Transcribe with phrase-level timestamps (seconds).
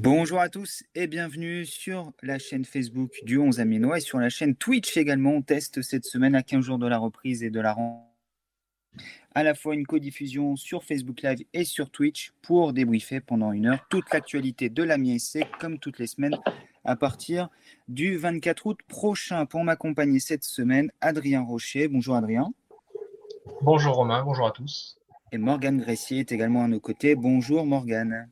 [0.00, 4.28] Bonjour à tous et bienvenue sur la chaîne Facebook du 11 Aménois et sur la
[4.28, 5.30] chaîne Twitch également.
[5.30, 8.06] On teste cette semaine à 15 jours de la reprise et de la rentrée
[9.36, 13.66] à la fois une codiffusion sur Facebook Live et sur Twitch pour débriefer pendant une
[13.66, 16.38] heure toute l'actualité de la MISC comme toutes les semaines
[16.86, 17.50] à partir
[17.88, 19.44] du 24 août prochain.
[19.46, 21.88] Pour m'accompagner cette semaine, Adrien Rocher.
[21.88, 22.52] Bonjour Adrien.
[23.62, 24.98] Bonjour Romain, bonjour à tous.
[25.32, 27.14] Et Morgane Gressier est également à nos côtés.
[27.14, 28.28] Bonjour Morgane.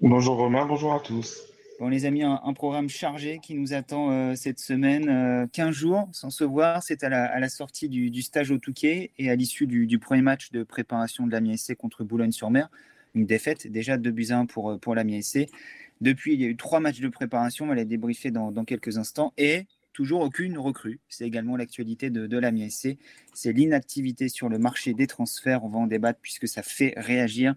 [0.00, 1.48] Bonjour Romain, bonjour à tous.
[1.80, 5.08] Bon les amis, un, programme chargé qui nous attend euh, cette semaine.
[5.08, 9.30] Euh, 15 jours sans se voir, c'est à la, sortie du, stage au Touquet et
[9.30, 12.68] à l'issue du, premier match de préparation de la SC contre Boulogne-sur-Mer.
[13.14, 14.96] Une défaite déjà 2 buts 1 pour, euh, pour.
[16.00, 18.98] Depuis, il y a eu trois matchs de préparation, on va les débriefer dans, quelques
[18.98, 19.32] instants.
[19.36, 21.00] Et toujours aucune recrue.
[21.08, 22.40] C'est également l'actualité de, de.
[23.34, 25.64] C'est l'inactivité sur le marché des transferts.
[25.64, 27.54] On va en débattre puisque ça fait réagir.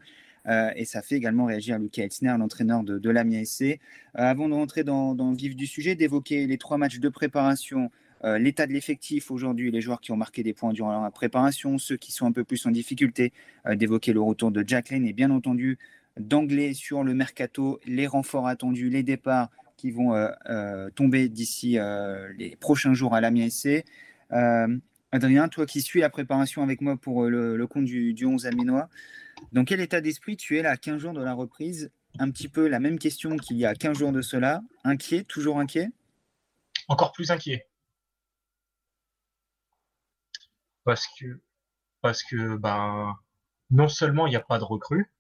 [0.48, 3.10] Euh, et ça fait également réagir Lucas Elsner, l'entraîneur de, de.
[3.10, 3.76] Euh,
[4.16, 7.92] avant de rentrer dans, le vif du sujet, d'évoquer les trois matchs de préparation,
[8.24, 11.78] euh, l'état de l'effectif aujourd'hui, les joueurs qui ont marqué des points durant la préparation,
[11.78, 13.34] ceux qui sont un peu plus en difficulté,
[13.72, 15.78] d'évoquer le retour de Jack Lane et bien entendu
[16.18, 20.14] d'anglais sur le mercato, les renforts attendus, les départs qui vont
[20.96, 21.78] tomber d'ici
[22.38, 23.84] les prochains jours à l'Amiens SC.
[25.12, 28.90] Adrien, toi qui suis la préparation avec moi pour le, compte du, du 11 Aminois,
[29.52, 31.92] dans quel état d'esprit tu es là à 15 jours de la reprise?
[32.20, 34.62] Un petit peu la même question qu'il y a 15 jours de cela.
[34.84, 35.90] Inquiet, toujours inquiet?
[36.88, 37.68] Encore plus inquiet.
[40.84, 41.42] Parce que,
[42.02, 43.16] parce que ben,
[43.70, 45.12] non seulement il n'y a pas de recrue,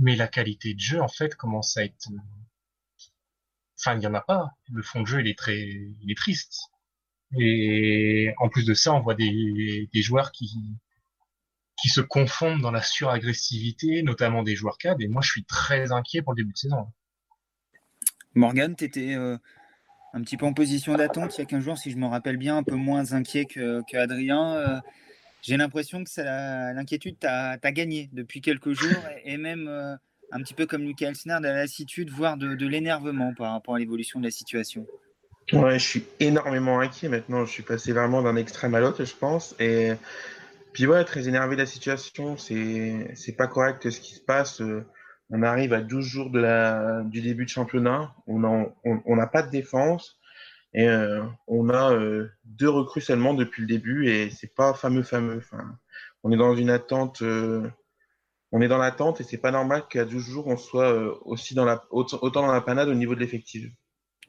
[0.00, 2.08] mais la qualité de jeu, en fait, commence à être.
[3.78, 4.50] Enfin, il n'y en a pas.
[4.72, 6.70] Le fond de jeu, il est très, il est triste.
[7.38, 10.50] Et en plus de ça, on voit des, joueurs qui,
[11.84, 15.02] se confondent dans la suragressivité, notamment des joueurs cadres.
[15.02, 16.86] Et moi, je suis très inquiet pour le début de saison.
[18.34, 19.36] Morgan, tu étais euh,
[20.14, 22.36] un petit peu en position d'attente il y a 15 jours, si je me rappelle
[22.36, 23.82] bien, un peu moins inquiet que.
[23.82, 24.80] Euh,
[25.42, 26.10] j'ai l'impression que
[26.74, 29.94] l'inquiétude t'a gagné depuis quelques jours et, même euh,
[30.32, 33.78] un petit peu comme Lucas Elsner, de la lassitude, voire de, l'énervement par rapport à
[33.78, 34.86] l'évolution de la situation.
[35.52, 37.44] Ouais, je suis énormément inquiet maintenant.
[37.44, 39.56] Je suis passé vraiment d'un extrême à l'autre, je pense.
[39.58, 39.92] Et
[40.72, 44.60] puis ouais, très énervé de la situation, c'est pas correct ce qui se passe.
[44.60, 44.84] Euh,
[45.30, 49.50] on arrive à 12 jours du début de championnat, on n'a on, n'a pas de
[49.50, 50.19] défense
[50.72, 55.02] et euh, on a euh, deux recrues seulement depuis le début et c'est pas fameux
[55.02, 55.38] fameux.
[55.38, 55.78] Enfin,
[56.22, 57.22] on est dans une attente
[58.52, 60.92] on est dans l'attente et c'est pas normal qu'à 12 jours on soit
[61.26, 63.66] aussi dans la autant dans la panade au niveau de l'effectif.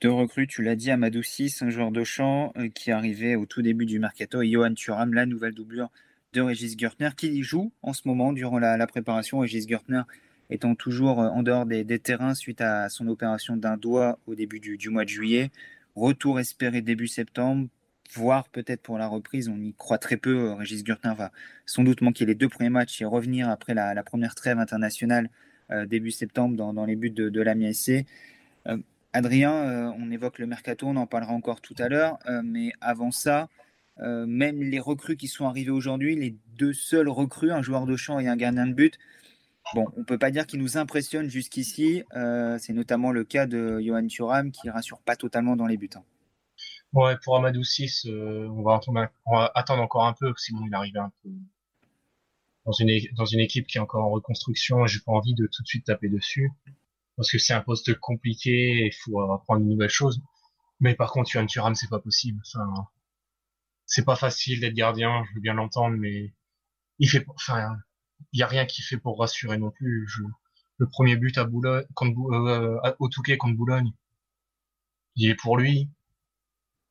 [0.01, 3.61] Deux recrues, tu l'as dit, Amadou 6, un joueur de champ qui arrivé au tout
[3.61, 5.89] début du mercato, et Johan Thuram, la nouvelle doublure
[6.33, 9.39] de Régis Gertner, qui joue en ce moment durant la, préparation.
[9.39, 10.01] Régis Gertner
[10.49, 14.59] étant toujours euh, en dehors des, terrains suite à son opération d'un doigt au début
[14.59, 15.51] du, mois de juillet.
[15.95, 17.67] Retour espéré début septembre,
[18.13, 19.49] voire peut-être pour la reprise.
[19.49, 20.49] On y croit très peu.
[20.49, 21.31] Euh, Régis Gertner va
[21.65, 25.29] sans doute manquer les deux premiers matchs et revenir après la, première trêve internationale
[25.71, 28.05] euh, début septembre dans, les buts de, de l'Amiens SC.
[29.13, 33.49] Adrien, on évoque le mercato, on en parlera encore tout à l'heure, mais avant ça,
[33.99, 37.95] euh, même les recrues qui sont arrivées aujourd'hui, les deux seuls recrues, un joueur de
[37.95, 38.97] champ et un gardien de but,
[39.73, 42.03] bon, on peut pas dire qu'ils nous impressionnent jusqu'ici.
[42.15, 45.89] Euh, c'est notamment le cas de Johan Thuram qui rassure pas totalement dans les buts.
[45.95, 46.03] Hein.
[47.23, 51.29] Pour Amadou 6, euh, on, va attendre, encore un peu, sinon il arrive un peu
[52.65, 54.85] dans une, dans une équipe qui est encore en reconstruction.
[54.87, 56.51] J'ai pas envie de tout de suite taper dessus
[57.15, 60.21] parce que c'est un poste compliqué, il faut apprendre une nouvelle chose.
[60.79, 62.41] Mais par contre, Johan Thuram, c'est pas possible.
[62.45, 62.87] Enfin,
[63.85, 66.33] c'est pas facile d'être gardien, je veux bien l'entendre, mais
[66.99, 67.77] il fait, enfin,
[68.33, 70.07] il y a rien qui fait pour rassurer non plus.
[70.77, 73.91] le premier but à Boulogne, contre, euh, au Touquet contre Boulogne,
[75.15, 75.89] il est pour lui.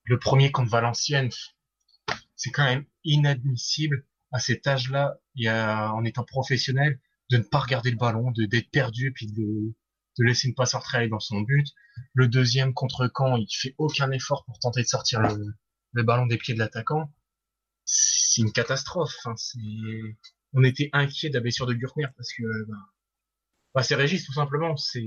[0.04, 1.30] Le premier contre Valenciennes,
[2.36, 5.18] c'est quand même inadmissible à cet âge-là,
[5.92, 7.00] en étant professionnel,
[7.30, 9.74] de ne pas regarder le ballon, d'être perdu, puis de,
[10.18, 11.66] laisser une passe aller dans son but.
[12.12, 15.56] Le deuxième contre Caen, il fait aucun effort pour tenter de sortir le,
[15.92, 17.10] le ballon des pieds de l'attaquant,
[17.84, 19.16] c'est une catastrophe.
[19.24, 19.34] Hein,
[20.52, 22.76] on était inquiet de la blessure de Gurtner parce que bah,
[23.74, 24.76] bah, c'est Régis tout simplement.
[24.76, 25.02] C'est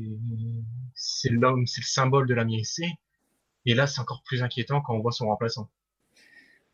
[1.30, 2.84] l'homme, c'est le symbole de la MSC.
[3.66, 5.70] Et là, c'est encore plus inquiétant quand on voit son remplaçant.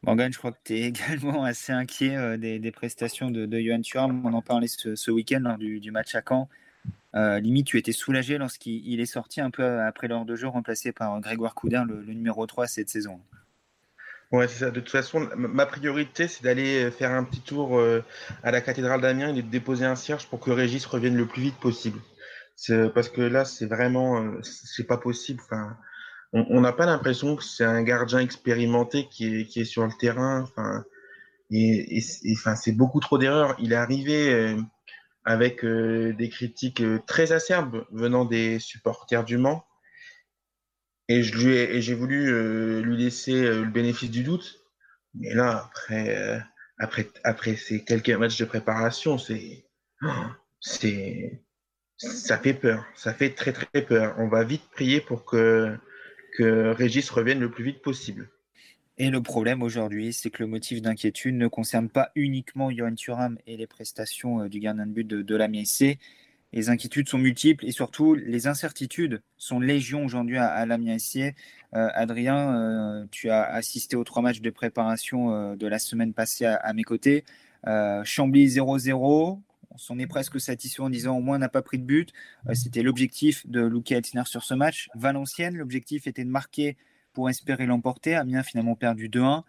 [0.01, 3.81] Morgan, je crois que tu es également assez inquiet euh, des, prestations de, de Johan
[3.81, 4.25] Thuram.
[4.25, 6.47] On en parlait ce, week-end lors du, match à Caen.
[7.15, 10.91] Euh, limite, tu étais soulagé lorsqu'il est sorti un peu après l'heure de jeu, remplacé
[10.91, 13.19] par Grégoire Coudin, le, le numéro 3 cette saison.
[14.31, 14.71] Ouais, c'est ça.
[14.71, 18.03] De toute façon, ma priorité, c'est d'aller faire un petit tour euh,
[18.43, 21.41] à la cathédrale d'Amiens et de déposer un cierge pour que Régis revienne le plus
[21.41, 21.99] vite possible.
[22.93, 25.41] Parce que là, c'est vraiment, euh, c'est pas possible.
[25.43, 25.77] Enfin,
[26.33, 29.93] on n'a pas l'impression que c'est un gardien expérimenté qui est, qui est sur le
[29.99, 30.43] terrain.
[30.43, 30.83] Enfin,
[31.49, 32.03] et, et,
[32.33, 33.55] enfin, c'est beaucoup trop d'erreurs.
[33.59, 34.61] Il est arrivé euh,
[35.25, 39.65] avec des critiques très acerbes venant des supporters du Mans.
[41.09, 44.63] Et je lui ai, j'ai voulu euh, lui laisser euh, le bénéfice du doute.
[45.15, 46.39] Mais là, après, euh,
[46.77, 49.65] après, après ces quelques matchs de préparation, c'est,
[50.59, 51.41] c'est,
[51.97, 52.85] ça fait peur.
[52.95, 54.13] Ça fait très très peur.
[54.19, 55.75] On va vite prier pour que
[56.37, 58.29] que Régis revienne le plus vite possible.
[58.99, 63.39] Et le problème aujourd'hui, c'est que le motif d'inquiétude ne concerne pas uniquement Johan Thuram
[63.47, 65.97] et les prestations du gardien de but de, de la MSC,
[66.51, 71.35] les inquiétudes sont multiples et surtout les incertitudes sont légion aujourd'hui à, l'Amiens SC.
[71.75, 76.13] Euh, Adrien, euh, tu as assisté aux trois matchs de préparation euh, de la semaine
[76.13, 77.23] passée à, mes côtés.
[78.03, 79.39] Chambly 0-0,
[79.71, 82.11] on s'en est presque satisfait en disant au moins on n'a pas pris de but.
[82.53, 84.89] C'était l'objectif de Luke Altiner sur ce match.
[84.95, 86.77] Valenciennes, l'objectif était de marquer
[87.13, 88.15] pour espérer l'emporter.
[88.15, 89.43] Amiens finalement perdu 2-1.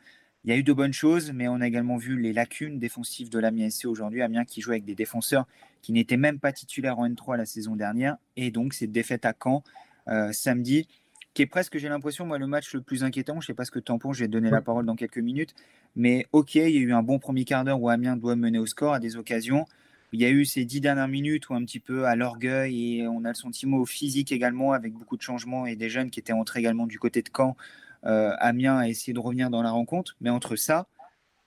[0.44, 3.28] Il y a eu de bonnes choses, mais on a également vu les lacunes défensives
[3.28, 4.22] de l'Amiens SC aujourd'hui.
[4.22, 5.46] Amiens qui joue avec des défenseurs
[5.82, 8.16] qui n'étaient même pas titulaires en N3 la saison dernière.
[8.36, 9.62] Et donc, cette défaite à Caen
[10.08, 10.88] euh, samedi,
[11.34, 13.34] qui est presque, j'ai l'impression, moi, le match le plus inquiétant.
[13.34, 14.86] Je ne sais pas ce que tu en penses, je vais te donner la parole
[14.86, 15.54] dans quelques minutes.
[15.94, 18.58] Mais ok, il y a eu un bon premier quart d'heure où Amiens doit mener
[18.58, 19.66] au score à des occasions.
[20.12, 23.08] Il y a eu ces dix dernières minutes où un petit peu à l'orgueil et
[23.08, 26.18] on a le sentiment au physique également avec beaucoup de changements et des jeunes qui
[26.18, 27.56] étaient entrés également du côté de Caen
[28.02, 30.16] Amiens a essayé de revenir dans la rencontre.
[30.20, 30.86] Mais entre ça,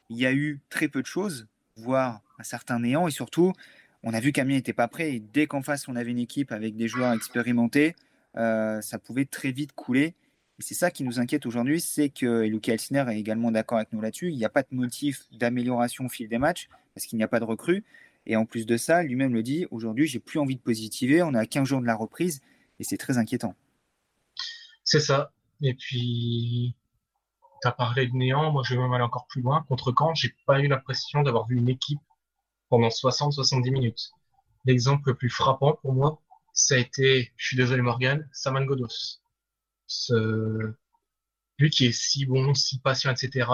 [0.09, 3.07] il y a eu très peu de choses, voire un certain néant.
[3.07, 3.53] Et surtout,
[4.03, 5.15] on a vu qu'Amiens n'était pas prêt.
[5.15, 7.95] Et dès qu'en face, on avait une équipe avec des joueurs expérimentés,
[8.37, 10.15] euh, ça pouvait très vite couler.
[10.59, 13.91] Et c'est ça qui nous inquiète aujourd'hui, c'est que, et Elsner est également d'accord avec
[13.91, 17.17] nous là-dessus, il n'y a pas de motif d'amélioration au fil des matchs, parce qu'il
[17.17, 17.83] n'y a pas de recrue.
[18.25, 21.33] Et en plus de ça, lui-même le dit, aujourd'hui, j'ai plus envie de positiver, on
[21.33, 22.41] à 15 jours de la reprise,
[22.79, 23.55] et c'est très inquiétant.
[24.83, 25.31] C'est ça.
[25.63, 26.75] Et puis,
[27.61, 29.63] tu as parlé de néant, moi je vais même aller encore plus loin.
[29.69, 32.01] Contre Caen, j'ai pas eu l'impression d'avoir vu une équipe
[32.67, 34.11] pendant 60-70 minutes.
[34.65, 36.21] L'exemple le plus frappant pour moi,
[36.53, 39.21] ça a été, je suis désolé Morgan, Saman Godos.
[39.87, 40.73] Ce...
[41.59, 43.49] Lui qui est si bon, si patient, etc.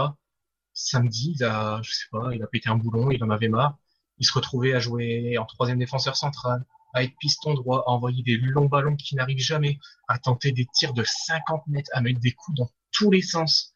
[0.74, 3.78] Samedi, il a, je sais pas, il a pété un boulon, il en avait marre.
[4.18, 8.24] Il se retrouvait à jouer en troisième défenseur central à être piston droit, à envoyer
[8.24, 9.78] des longs ballons qui n'arrivent jamais,
[10.08, 13.76] à tenter des tirs de 50 mètres, à mettre des coups dans tous les sens.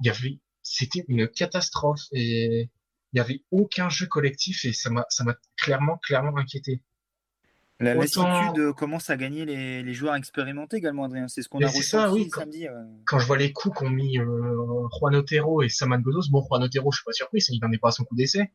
[0.00, 2.70] Il y avait, c'était une catastrophe et
[3.12, 6.82] il y avait aucun jeu collectif et ça m'a, ça m'a clairement, clairement inquiété.
[7.80, 11.26] La lassitude commence à gagner les, joueurs expérimentés également, Adrien.
[11.26, 12.66] C'est ce qu'on a ressenti samedi.
[13.06, 16.62] Quand je vois les coups qu'ont mis euh, Juan Otero et Saman Godos, bon, Juan
[16.62, 18.52] Otero, je suis pas surpris, il n'en est pas à son coup d'essai.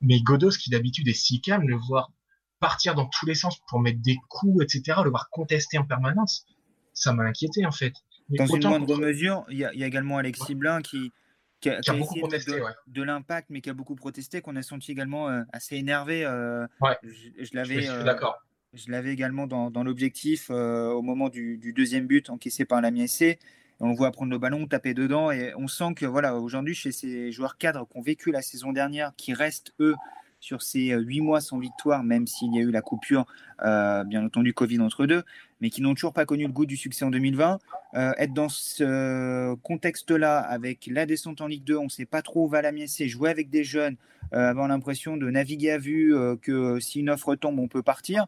[0.00, 2.12] Mais Godos, qui d'habitude est si calme, le voir
[2.60, 6.46] partir dans tous les sens pour mettre des coups, etc., le voir contester en permanence,
[6.92, 7.92] ça m'a inquiété en fait.
[8.30, 11.12] dans une moindre mesure, il y, a également Alexis Blin qui,
[11.60, 15.28] qui a, beaucoup protesté, de, l'impact, mais qui a beaucoup protesté, qu'on a senti également
[15.28, 16.24] euh, assez énervé.
[16.24, 16.66] Euh,
[17.02, 17.88] je, l'avais.
[17.88, 18.38] Euh, d'accord.
[18.74, 22.90] Je l'avais également dans, dans l'objectif au moment du, du, deuxième but encaissé par la
[22.90, 23.38] MSC.
[23.80, 26.90] On le voit prendre le ballon, taper dedans, et on sent que voilà, aujourd'hui, chez
[26.90, 29.94] ces joueurs cadres qui ont vécu la saison dernière, qui restent eux
[30.40, 33.26] sur ces euh, huit mois sans victoire, même s'il y a eu la coupure,
[33.62, 35.24] euh, bien entendu, Covid entre deux,
[35.60, 37.58] mais qui n'ont toujours pas connu le goût du succès en 2020.
[37.94, 42.22] Euh, être dans ce contexte-là, avec la descente en Ligue 2, on ne sait pas
[42.22, 43.96] trop où va la c'est jouer avec des jeunes,
[44.30, 48.26] avoir l'impression de naviguer à vue, que si une offre tombe, on peut partir.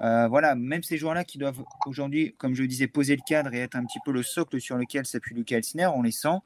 [0.00, 3.60] voilà, même ces joueurs-là qui doivent aujourd'hui, comme je le disais, poser le cadre et
[3.60, 6.38] être un petit peu le socle sur lequel s'appuie Lucas Elsner, on les sent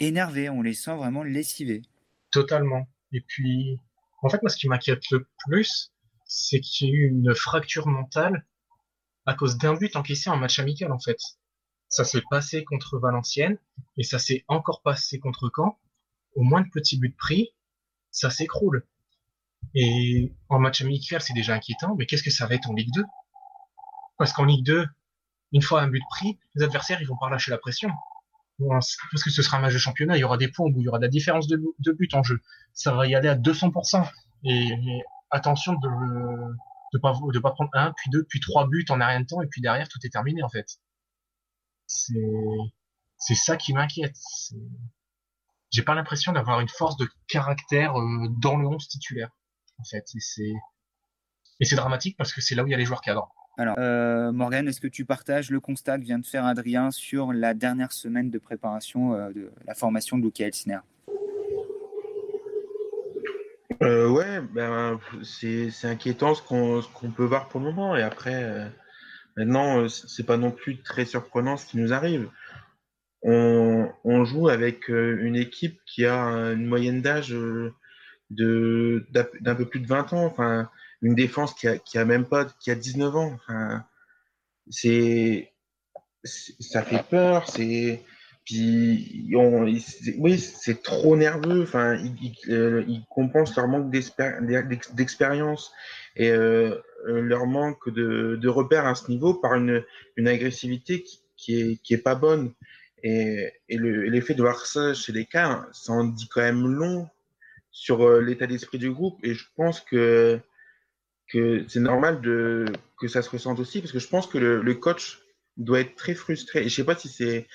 [0.00, 1.82] énervés, on les sent vraiment lessivés.
[2.30, 2.86] Totalement.
[3.12, 3.80] Et puis,
[4.24, 5.92] en fait, moi, ce qui m'inquiète le plus,
[6.24, 8.46] c'est qu'il y a eu une fracture mentale
[9.26, 11.18] à cause d'un but encaissé en match amical, en fait.
[11.88, 13.58] Ça s'est passé contre Valenciennes
[13.98, 15.78] et ça s'est encore passé contre Caen.
[16.34, 17.50] Au moins de petits buts pris,
[18.10, 18.86] ça s'écroule.
[19.74, 22.92] Et en match amical, c'est déjà inquiétant, mais qu'est-ce que ça va être en Ligue
[22.94, 23.04] 2
[24.16, 24.86] Parce qu'en Ligue 2,
[25.52, 27.90] une fois un but pris, les adversaires, ils vont pas relâcher la pression
[28.58, 30.84] parce que ce sera un match de championnat, il y aura des points où il
[30.84, 32.40] y aura de la différence de, but en jeu.
[32.72, 34.08] Ça va y aller à 200%.
[34.44, 34.70] Et,
[35.30, 39.20] attention de ne pas, de pas prendre un, puis deux, puis trois buts en rien
[39.20, 40.66] de temps, et puis derrière, tout est terminé, en fait.
[41.86, 44.16] C'est, ça qui m'inquiète.
[45.70, 49.30] J'ai pas l'impression d'avoir une force de caractère euh, dans le 11 titulaire,
[49.78, 50.04] en fait.
[51.60, 53.34] Et c'est dramatique parce que c'est là où il y a les joueurs cadres.
[53.56, 57.32] Alors, euh, Morgan, est-ce que tu partages le constat que vient de faire Adrien sur
[57.32, 60.78] la dernière semaine de préparation euh, de la formation de Luca Elsner?
[63.82, 67.94] Euh, Ouais, ben, c'est inquiétant ce qu'on peut voir pour le moment.
[67.94, 68.66] Et après, euh,
[69.36, 72.28] maintenant, c'est pas non plus très surprenant ce qui nous arrive.
[73.22, 76.18] On, on joue avec une équipe qui a
[76.52, 77.34] une moyenne d'âge
[78.30, 80.26] d'un peu plus de 20 ans.
[80.26, 80.68] Enfin,
[81.04, 83.36] une défense qui a, même pas, qui a 19 ans.
[84.70, 85.52] C'est,
[86.24, 87.48] ça fait peur.
[87.48, 88.02] C'est,
[88.44, 89.30] puis
[90.18, 91.62] oui, c'est trop nerveux.
[91.62, 95.72] Enfin, ils, euh, compensent leur manque d'expérience
[96.16, 99.84] et euh, leur manque de, de, repères à ce niveau par une,
[100.16, 102.52] une agressivité qui, qui, est, qui est pas bonne.
[103.02, 107.06] Et, et l'effet de voir ça chez les cas, ça en dit quand même long
[107.70, 109.18] sur euh, l'état d'esprit du groupe.
[109.22, 110.40] Et je pense que
[111.28, 112.66] que c'est normal de,
[112.98, 115.20] que ça se ressente aussi, parce que je pense que le, coach
[115.56, 116.60] doit être très frustré.
[116.64, 117.46] Et je sais pas si c'est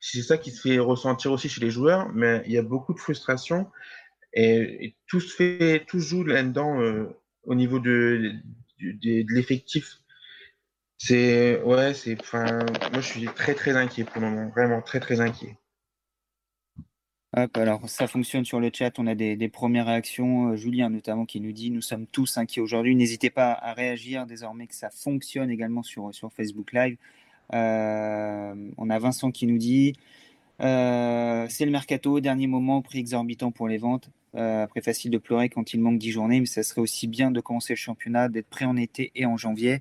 [0.00, 2.94] si ça qui se fait ressentir aussi chez les joueurs, mais il y a beaucoup
[2.94, 3.70] de frustration
[4.32, 7.08] et, tout se fait, tout joue là-dedans euh,
[7.44, 8.32] au niveau de,
[8.80, 9.98] de, de, l'effectif.
[10.98, 12.44] C'est ouais, c'est enfin,
[12.92, 15.56] moi je suis très très inquiet pour le moment, vraiment très très inquiet
[17.32, 21.40] alors ça fonctionne sur le chat, on a des, premières réactions, euh, Julien notamment qui
[21.40, 25.50] nous dit nous sommes tous inquiets aujourd'hui, n'hésitez pas à réagir désormais que ça fonctionne
[25.50, 26.96] également sur, Facebook Live.
[27.54, 29.94] Euh, on a Vincent qui nous dit
[30.60, 34.10] euh, c'est le mercato, dernier moment, prix exorbitant pour les ventes.
[34.34, 37.40] après facile de pleurer quand il manque 10 journées, mais ça serait aussi bien de
[37.40, 39.80] commencer le championnat, d'être prêt en été et en janvier.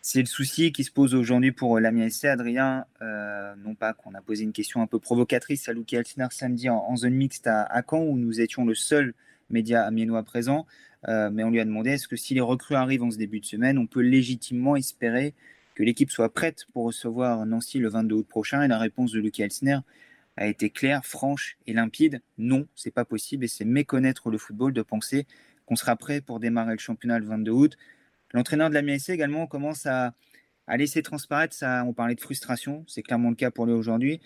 [0.00, 2.86] C'est le souci qui se pose aujourd'hui pour euh, l'Amiens SC, Adrien.
[3.02, 6.68] Euh, non pas qu'on a posé une question un peu provocatrice à Luki Altiner samedi
[6.68, 9.12] en, zone mixte à, Caen, où nous étions le seul
[9.50, 10.66] média amiénois présent.
[11.08, 13.40] Euh, mais on lui a demandé est-ce que si les recrues arrivent en ce début
[13.40, 15.34] de semaine, on peut légitimement espérer
[15.74, 18.62] que l'équipe soit prête pour recevoir Nancy le 22 août prochain?
[18.62, 19.80] Et la réponse de Luki Altiner
[20.36, 22.20] a été claire, franche et limpide.
[22.38, 25.26] Non, c'est pas possible et c'est méconnaître le football de penser
[25.66, 27.76] qu'on sera prêt pour démarrer le championnat le 22 août.
[28.32, 30.14] L'entraîneur de la MSC également commence à,
[30.76, 31.84] laisser transparaître ça.
[31.86, 34.20] On parlait de frustration, c'est clairement le cas pour lui aujourd'hui.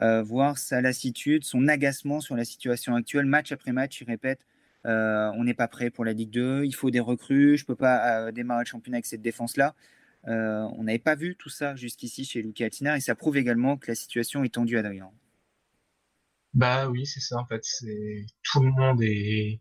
[0.00, 4.46] Euh, voir sa lassitude, son agacement sur la situation actuelle, match après match, il répète
[4.86, 7.66] euh, on n'est pas prêt pour la Ligue 2, il faut des recrues, je ne
[7.66, 9.74] peux pas euh, démarrer le championnat avec cette défense-là.
[10.24, 13.88] on n'avait pas vu tout ça jusqu'ici chez Luca Altina et ça prouve également que
[13.88, 15.10] la situation est tendue, Adrien.
[16.54, 17.62] Bah oui, c'est ça en fait.
[18.44, 19.60] Tout le monde est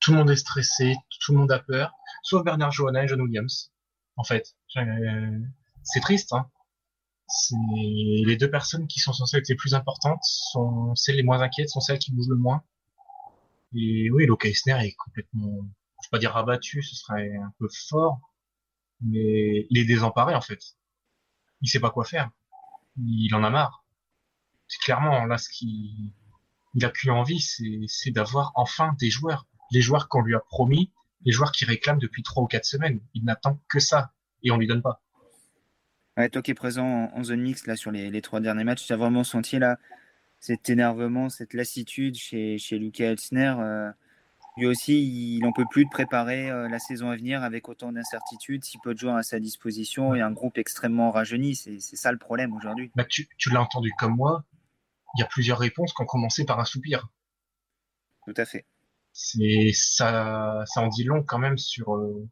[0.00, 3.20] tout le monde est stressé, tout le monde a peur, sauf Bernard Johanna et John
[3.20, 3.72] Williams.
[4.16, 5.40] En fait, euh,
[5.82, 6.32] c'est triste.
[6.32, 6.50] Hein.
[7.74, 11.70] les deux personnes qui sont censées être les plus importantes sont celles les moins inquiètes,
[11.70, 12.62] sont celles qui bougent le moins.
[13.74, 15.66] Et oui, Loka Eisner est complètement,
[16.02, 18.20] je vais pas dire rabattu, ce serait un peu fort,
[19.00, 20.60] mais il est désemparé en fait.
[21.62, 22.30] Il sait pas quoi faire.
[22.98, 23.84] Il en a marre.
[24.68, 26.12] C'est clairement là ce qui,
[26.74, 30.90] il a qu'une envie, c'est d'avoir enfin des joueurs les joueurs qu'on lui a promis,
[31.24, 33.00] les joueurs qui réclament depuis trois ou quatre semaines.
[33.14, 35.02] Il n'attend que ça et on lui donne pas.
[36.16, 38.92] Ouais, toi qui es présent en, zone mixte là sur les, trois derniers matchs, tu
[38.92, 39.78] as vraiment senti là
[40.40, 43.54] cet énervement, cette lassitude chez, chez Lucas Elsner.
[43.58, 43.90] Euh,
[44.56, 47.92] lui aussi, il n'en peut plus de préparer euh, la saison à venir avec autant
[47.92, 51.54] d'incertitudes, si peu de joueurs à sa disposition et un groupe extrêmement rajeuni.
[51.54, 52.90] C'est ça le problème aujourd'hui.
[52.94, 54.44] Bah, tu, tu l'as entendu comme moi,
[55.16, 57.08] il y a plusieurs réponses qui ont commencé par un soupir.
[58.24, 58.64] Tout à fait
[59.18, 62.28] c'est ça, ça en dit long quand même sur euh,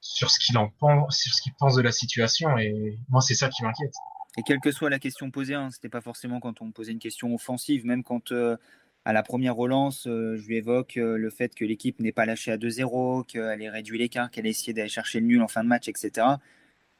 [0.00, 2.56] sur ce qu'il en pense, sur ce qu'il pense de la situation.
[2.56, 3.92] Et moi, c'est ça qui m'inquiète.
[4.36, 7.00] Et quelle que soit la question posée, hein, c'était pas forcément quand on posait une
[7.00, 8.56] question offensive, même quand euh,
[9.04, 12.52] à la première relance, euh, je lui évoque le fait que l'équipe n'est pas lâchée
[12.52, 15.64] à 2-0, qu'elle ait réduit l'écart, qu'elle ait essayé d'aller chercher le nul en fin
[15.64, 16.12] de match, etc.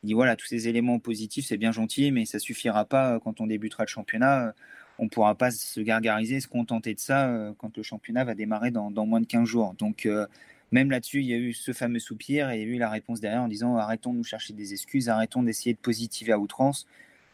[0.02, 3.40] Il dit voilà, tous ces éléments positifs, c'est bien gentil, mais ça suffira pas quand
[3.40, 4.54] on débutera le championnat
[4.98, 8.34] on ne pourra pas se gargariser, se contenter de ça euh, quand le championnat va
[8.34, 9.74] démarrer dans, moins de 15 jours.
[9.78, 10.26] Donc, euh,
[10.72, 12.90] même là-dessus, il y a eu ce fameux soupir et il y a eu la
[12.90, 16.38] réponse derrière en disant arrêtons de nous chercher des excuses, arrêtons d'essayer de positiver à
[16.38, 16.86] outrance.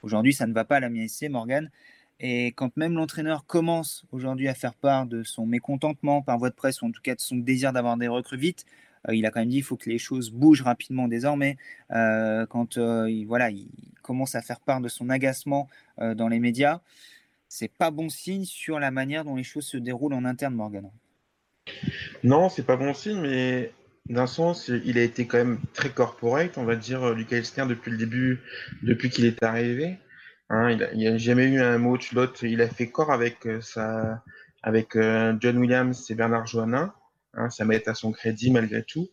[0.02, 1.70] Aujourd'hui, ça ne va pas à la MSC, Morgan.
[2.20, 6.54] Et quand même l'entraîneur commence aujourd'hui à faire part de son mécontentement par voie de
[6.54, 8.66] presse, ou en tout cas de son désir d'avoir des recrues vite,
[9.08, 11.56] euh, il a quand même dit qu'il faut que les choses bougent rapidement désormais.
[11.90, 13.68] quand il, voilà, il
[14.02, 15.68] commence à faire part de son agacement
[15.98, 16.80] dans les médias,
[17.54, 20.90] c'est pas bon signe sur la manière dont les choses se déroulent en interne, Morgan.
[22.24, 23.70] Non, c'est pas bon signe, mais
[24.08, 27.66] d'un sens, il a été quand même très corporate, on va dire, euh, Lucas Elsner
[27.68, 28.40] depuis le début,
[28.82, 29.98] depuis qu'il est arrivé.
[30.50, 32.42] Hein, il n'a jamais eu un mot de l'autre.
[32.42, 33.60] Il a fait corps avec, euh,
[34.64, 36.92] avec euh, John Williams et Bernard Joannin.
[37.34, 39.08] Hein, ça met à son crédit malgré tout.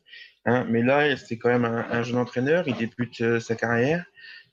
[0.45, 0.65] Hein.
[0.67, 4.03] Mais là, c'est quand même un, jeune entraîneur, il débute sa carrière,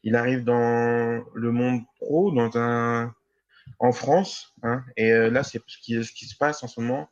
[0.04, 3.14] il arrive dans le monde pro, dans un,
[3.78, 4.82] en France, hein.
[4.96, 7.08] et euh, là, c'est ce qui, se passe en ce moment.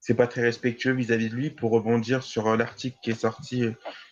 [0.00, 3.64] C'est pas très respectueux vis-à-vis de lui pour rebondir sur euh, l'article qui est sorti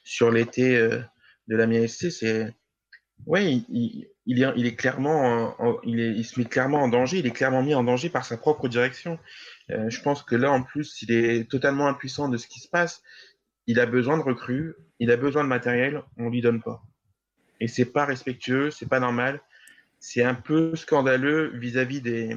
[0.04, 2.10] sur l'été de la MSC.
[2.10, 2.54] C'est,
[3.26, 7.18] ouais, il, est, clairement, il se met clairement en danger.
[7.18, 9.18] Il est clairement mis en danger par sa propre direction.
[9.68, 13.02] je pense que là, en plus, il est totalement impuissant de ce qui se passe
[13.66, 16.82] il a besoin de recrues, il a besoin de matériel, on lui donne pas.
[17.60, 19.40] Et c'est pas respectueux, c'est pas normal.
[20.04, 22.36] C'est un peu scandaleux vis-à-vis des,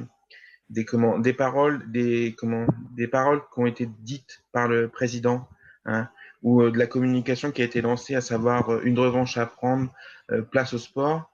[0.70, 5.48] des, comment, des paroles, des, comment, des paroles qui ont été dites par le président,
[5.84, 6.08] hein,
[6.44, 9.46] ou euh, de la communication qui a été lancée, à savoir euh, une revanche à
[9.46, 9.92] prendre,
[10.30, 11.28] euh, place au sport.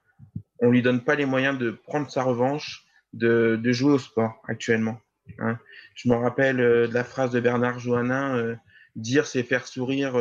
[0.58, 4.40] On lui donne pas les moyens de prendre sa revanche, de, de jouer au sport
[4.48, 4.98] actuellement.
[5.38, 5.58] Hein.
[5.94, 8.56] Je me rappelle de la phrase de Bernard Joannin
[8.96, 10.14] Dire, c'est faire sourire.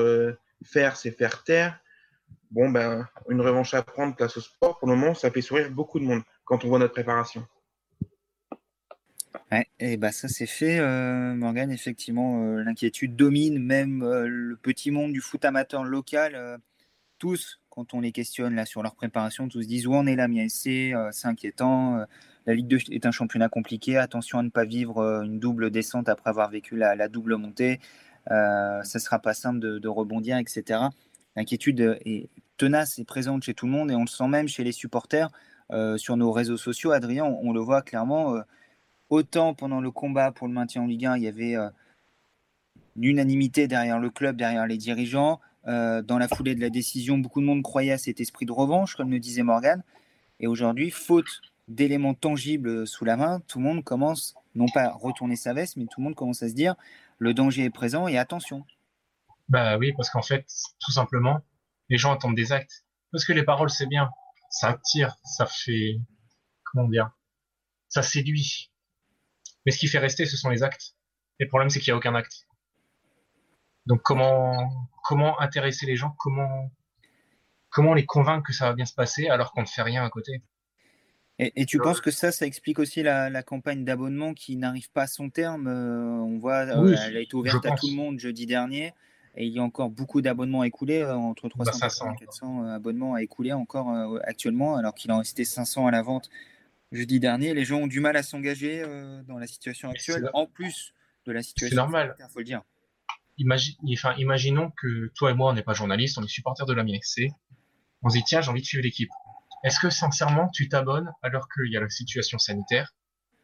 [0.65, 1.79] Faire, c'est faire taire.
[2.51, 5.71] Bon, ben, une revanche à prendre place au sport, pour le moment, ça fait sourire
[5.71, 7.45] beaucoup de monde quand on voit notre préparation.
[9.79, 11.71] Et bah ça c'est fait, euh, Morgan.
[11.71, 16.59] Effectivement, euh, l'inquiétude domine même le petit monde du foot amateur local.
[17.17, 20.29] tous, quand on les questionne là sur leur préparation, tous disent où on est là,
[20.29, 22.05] MIAC, c'est inquiétant.
[22.45, 23.97] la Ligue 2 est un championnat compliqué.
[23.97, 27.79] Attention à ne pas vivre une double descente après avoir vécu la double montée.
[28.29, 30.79] Euh, ça sera pas simple de, rebondir, etc.
[31.35, 34.63] L'inquiétude est tenace et présente chez tout le monde et on le sent même chez
[34.63, 35.29] les supporters
[35.71, 36.91] euh, sur nos réseaux sociaux.
[36.91, 38.35] Adrien, on, le voit clairement.
[38.35, 38.41] Euh,
[39.09, 41.55] autant pendant le combat pour le maintien en Ligue 1, il y avait
[42.95, 45.41] l'unanimité derrière le club, derrière les dirigeants.
[45.65, 48.95] dans la foulée de la décision, beaucoup de monde croyait à cet esprit de revanche,
[48.95, 49.83] comme le disait Morgan.
[50.39, 54.93] Et aujourd'hui, faute d'éléments tangibles sous la main, tout le monde commence, non pas à
[54.93, 56.75] retourner sa veste, mais tout le monde commence à se dire
[57.17, 58.65] le danger est présent et attention.
[59.51, 60.47] Bah oui, parce qu'en fait,
[60.79, 61.41] tout simplement,
[61.89, 62.85] les gens attendent des actes.
[63.11, 64.09] Parce que les paroles, c'est bien.
[64.49, 65.99] Ça attire, ça fait,
[66.63, 67.11] comment dire,
[67.89, 68.71] ça séduit.
[69.65, 70.95] Mais ce qui fait rester, ce sont les actes.
[71.39, 72.47] Et le problème, c'est qu'il n'y a aucun acte.
[73.87, 76.71] Donc comment, comment intéresser les gens, comment,
[77.69, 80.09] comment les convaincre que ça va bien se passer alors qu'on ne fait rien à
[80.09, 80.41] côté?
[81.39, 85.07] Et, tu penses que ça, ça explique aussi la, campagne d'abonnement qui n'arrive pas à
[85.07, 88.45] son terme euh, On voit, euh, elle a été ouverte à tout le monde jeudi
[88.45, 88.93] dernier.
[89.35, 92.65] Et il y a encore beaucoup d'abonnements à écouler, euh, entre 300 bah, et 400
[92.65, 93.89] abonnements à écouler encore
[94.23, 96.29] actuellement, alors qu'il en restait 500 à la vente
[96.91, 97.53] jeudi dernier.
[97.53, 98.83] Les gens ont du mal à s'engager
[99.27, 100.93] dans la situation actuelle, en plus
[101.25, 101.75] de la situation.
[101.75, 102.15] C'est normal.
[102.19, 102.61] Il faut le dire.
[103.93, 106.83] enfin, imaginons que toi et moi, on n'est pas journalistes, on est supporters de la
[106.83, 107.29] MSC.
[108.03, 109.11] On se dit, tiens, j'ai envie de suivre l'équipe.
[109.63, 112.95] Est-ce que sincèrement tu t'abonnes alors qu'il y a la situation sanitaire,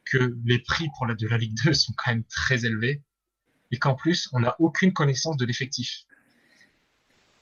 [0.05, 3.03] que les prix pour la de la Ligue 2 sont quand même très élevés
[3.71, 6.05] et qu'en plus on n'a aucune connaissance de l'effectif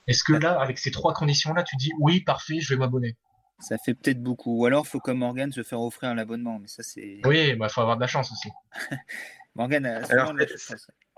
[0.08, 3.16] Est-ce que là, avec ces trois conditions-là, tu dis oui, parfait, je vais m'abonner?
[3.60, 4.60] Ça fait peut-être beaucoup.
[4.60, 6.60] Ou alors, faut comme Morgan se faire offrir l'abonnement.
[6.60, 7.22] Mais ça, c'est.
[7.24, 8.50] Oui, il bah, faut avoir de la chance aussi.
[9.56, 10.02] Morgan,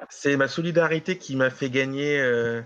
[0.09, 2.61] c'est ma solidarité qui m'a fait gagner euh,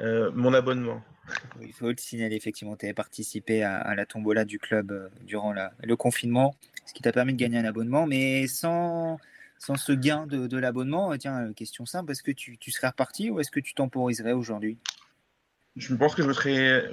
[0.00, 1.02] euh, mon abonnement.
[1.62, 5.54] Il faut le signaler, effectivement, tu avais participé à, la tombola du club euh, durant
[5.82, 6.54] le confinement,
[6.84, 9.18] ce qui t'a permis de gagner un abonnement, mais sans,
[9.58, 13.30] sans ce gain de, l'abonnement, euh, tiens, euh, question simple, est-ce que tu, serais reparti
[13.30, 14.78] ou est-ce que tu temporiserais aujourd'hui?
[15.76, 16.88] Je pense que je me serais.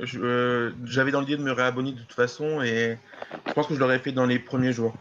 [0.85, 2.97] J'avais dans l'idée de me réabonner de toute façon et
[3.45, 4.95] je pense que je l'aurais fait dans les premiers jours.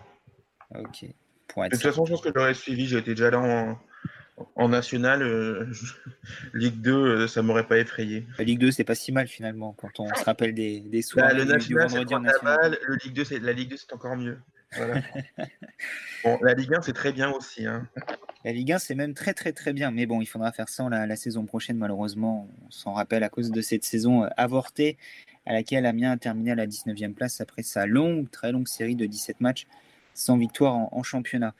[0.75, 1.05] Ok.
[1.05, 3.79] de toute façon, je pense que j'aurais suivi, j'étais déjà là en,
[4.57, 5.67] en national, euh,
[6.55, 8.27] Ligue 2, euh, ça m'aurait pas effrayé.
[8.39, 11.29] La Ligue 2, c'est pas si mal finalement quand on se rappelle des, des soirs.
[11.29, 12.05] Bah, le national, c'est.
[12.05, 14.39] Le Ligue 2, la Ligue 2, c'est encore mieux.
[16.25, 17.67] bon, la Ligue 1, c'est très bien aussi.
[17.67, 17.89] Hein.
[18.45, 19.91] La Ligue 1, c'est même très très très bien.
[19.91, 22.49] Mais bon, il faudra faire ça la, la saison prochaine, malheureusement.
[22.67, 24.97] On s'en rappelle à cause de cette saison euh, avortée
[25.47, 28.95] à laquelle Amiens a terminé à la 19e place après sa longue, très longue série
[28.95, 29.67] de 17 matchs
[30.15, 31.55] sans victoire en championnat.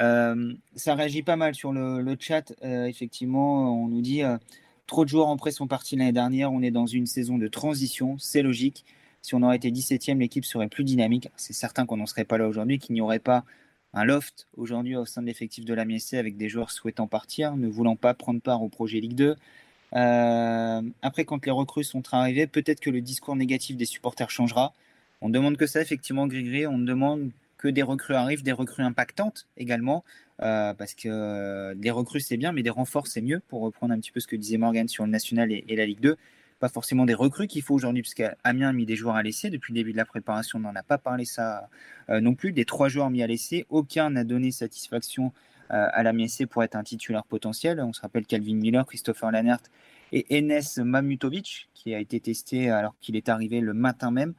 [0.00, 2.52] Euh, ça réagit pas mal sur le, chat.
[2.62, 4.36] Euh, effectivement, on nous dit euh,
[4.86, 6.52] trop de joueurs en prêt sont partis l'année dernière.
[6.52, 8.16] On est dans une saison de transition.
[8.18, 8.84] C'est logique.
[9.26, 11.30] Si on aurait été 17e, l'équipe serait plus dynamique.
[11.34, 13.44] C'est certain qu'on n'en serait pas là aujourd'hui, qu'il n'y aurait pas
[13.92, 17.56] un loft aujourd'hui au sein de l'effectif de la MSC avec des joueurs souhaitant partir,
[17.56, 19.34] ne voulant pas prendre part au projet Ligue 2.
[19.90, 24.72] après, quand les recrues sont arrivées, peut-être que le discours négatif des supporters changera.
[25.20, 26.68] On demande que ça, effectivement, Grégory.
[26.68, 30.04] On demande que des recrues arrivent, des recrues impactantes également,
[30.40, 33.92] euh, parce que euh, des recrues c'est bien, mais des renforts c'est mieux, pour reprendre
[33.92, 36.16] un petit peu ce que disait Morgan sur le National et, la Ligue 2.
[36.58, 39.50] Pas forcément des recrues qu'il faut aujourd'hui, parce qu'Amiens a mis des joueurs à l'essai.
[39.50, 41.68] Depuis le début de la préparation, on n'en a pas parlé ça
[42.08, 42.52] euh, non plus.
[42.52, 45.32] Des trois joueurs mis à l'essai, aucun n'a donné satisfaction
[45.68, 47.80] à la MSC pour être un titulaire potentiel.
[47.80, 49.58] On se rappelle Calvin Miller, Christopher Lannert
[50.12, 54.34] et Enes Mamutovic, qui a été testé alors qu'il est arrivé le matin même.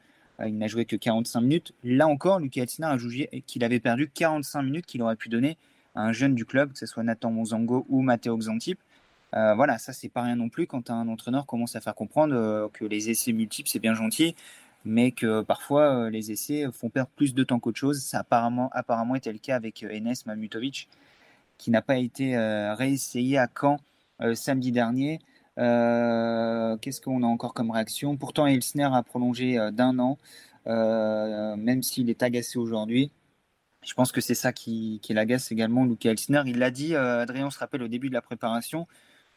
[0.46, 1.74] Il n'a joué que 45 minutes.
[1.82, 5.58] Là encore, Lucas Elsner a jugé qu'il avait perdu 45 minutes qu'il aurait pu donner
[5.94, 8.78] à un jeune du club, que ce soit Nathan Monzango ou Matteo Xantip.
[9.34, 12.34] Euh, voilà, ça c'est pas rien non plus quand un entraîneur commence à faire comprendre
[12.34, 14.34] euh, que les essais multiples c'est bien gentil,
[14.84, 18.00] mais que parfois euh, les essais font perdre plus de temps qu'autre chose.
[18.02, 20.88] Ça a apparemment, apparemment été le cas avec Enes Mamutovic,
[21.58, 23.78] qui n'a pas été réessayé à Caen
[24.34, 25.18] samedi dernier.
[25.56, 28.16] Qu'est-ce qu'on a encore comme réaction?
[28.16, 30.18] Pourtant, Elsner a prolongé d'un an,
[30.66, 33.10] même s'il est agacé aujourd'hui.
[33.84, 36.42] Je pense que c'est ça qui, qui l'agace également, Luca Elsner.
[36.46, 38.86] Il l'a dit, Adrien se rappelle au début de la préparation,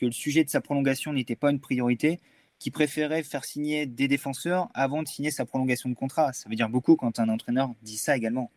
[0.02, 2.20] que le sujet de sa prolongation n'était pas une priorité,
[2.58, 6.34] qu'il préférait faire signer des défenseurs avant de signer sa prolongation de contrat.
[6.34, 8.52] Ça veut dire beaucoup quand un entraîneur dit ça également.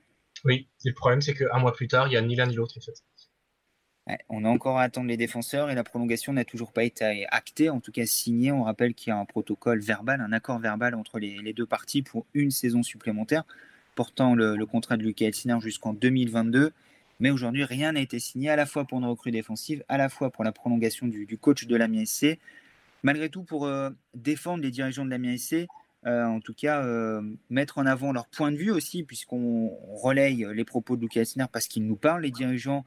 [0.46, 2.78] Oui, le problème c'est qu'un mois plus tard, il n'y a ni l'un ni l'autre
[2.78, 3.04] en fait.
[4.30, 7.68] on a encore à attendre les défenseurs et la prolongation n'a toujours pas été actée,
[7.68, 8.50] en tout cas signée.
[8.50, 12.02] On rappelle qu'il y a un protocole verbal, un accord verbal entre les, deux parties
[12.02, 13.44] pour une saison supplémentaire,
[13.96, 16.72] portant le, contrat de Lucas Elsiner jusqu'en 2022.
[17.20, 20.08] Mais aujourd'hui, rien n'a été signé à la fois pour une recrue défensive, à la
[20.08, 22.38] fois pour la prolongation du, coach de l'AMI SC.
[23.02, 25.66] Malgré tout, pour euh, défendre les dirigeants de l'AMI SC,
[26.06, 30.46] euh, en tout cas, euh, mettre en avant leur point de vue aussi, puisqu'on relaye
[30.52, 32.22] les propos de Lucas parce qu'il nous parle.
[32.22, 32.84] Les dirigeants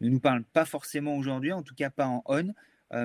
[0.00, 2.54] ne nous parlent pas forcément aujourd'hui, en tout cas pas en on,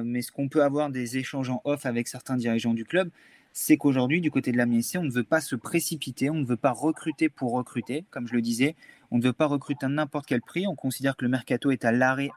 [0.04, 3.10] mais ce qu'on peut avoir des échanges en off avec certains dirigeants du club,
[3.54, 6.46] c'est qu'aujourd'hui, du côté de la MSC, on ne veut pas se précipiter, on ne
[6.46, 8.76] veut pas recruter pour recruter, comme je le disais.
[9.12, 10.67] On ne veut pas recruter à n'importe quel prix.
[10.67, 12.30] On considère que le mercato est à l'arrêt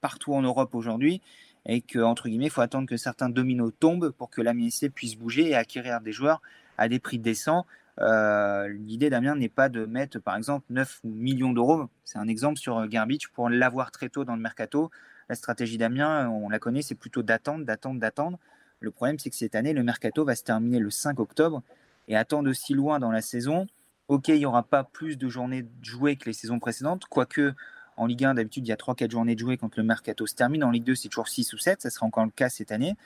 [0.00, 1.20] partout en Europe aujourd'hui
[1.66, 4.90] et que, entre guillemets, il faut attendre que certains dominos tombent pour que la MSC
[4.90, 6.40] puisse bouger et acquérir des joueurs
[6.76, 7.66] à des prix décents.
[8.00, 11.88] Euh, l'idée, Damien, n'est pas de mettre, par exemple, 9 millions d'euros.
[12.04, 14.90] C'est un exemple sur Garbage pour l'avoir très tôt dans le mercato.
[15.28, 18.38] La stratégie Damien, on la connaît, c'est plutôt d'attendre, d'attendre, d'attendre.
[18.80, 21.62] Le problème, c'est que cette année, le mercato va se terminer le 5 octobre
[22.06, 23.66] et attendre aussi loin dans la saison.
[24.08, 27.54] Ok, il n'y aura pas plus de journées jouées que les saisons précédentes, quoique
[27.98, 30.34] en Ligue 1, d'habitude, il y a 3-4 journées de jouées quand le mercato se
[30.34, 30.64] termine.
[30.64, 32.96] En Ligue 2, c'est toujours 6 ou 7, ça sera encore le cas cette année.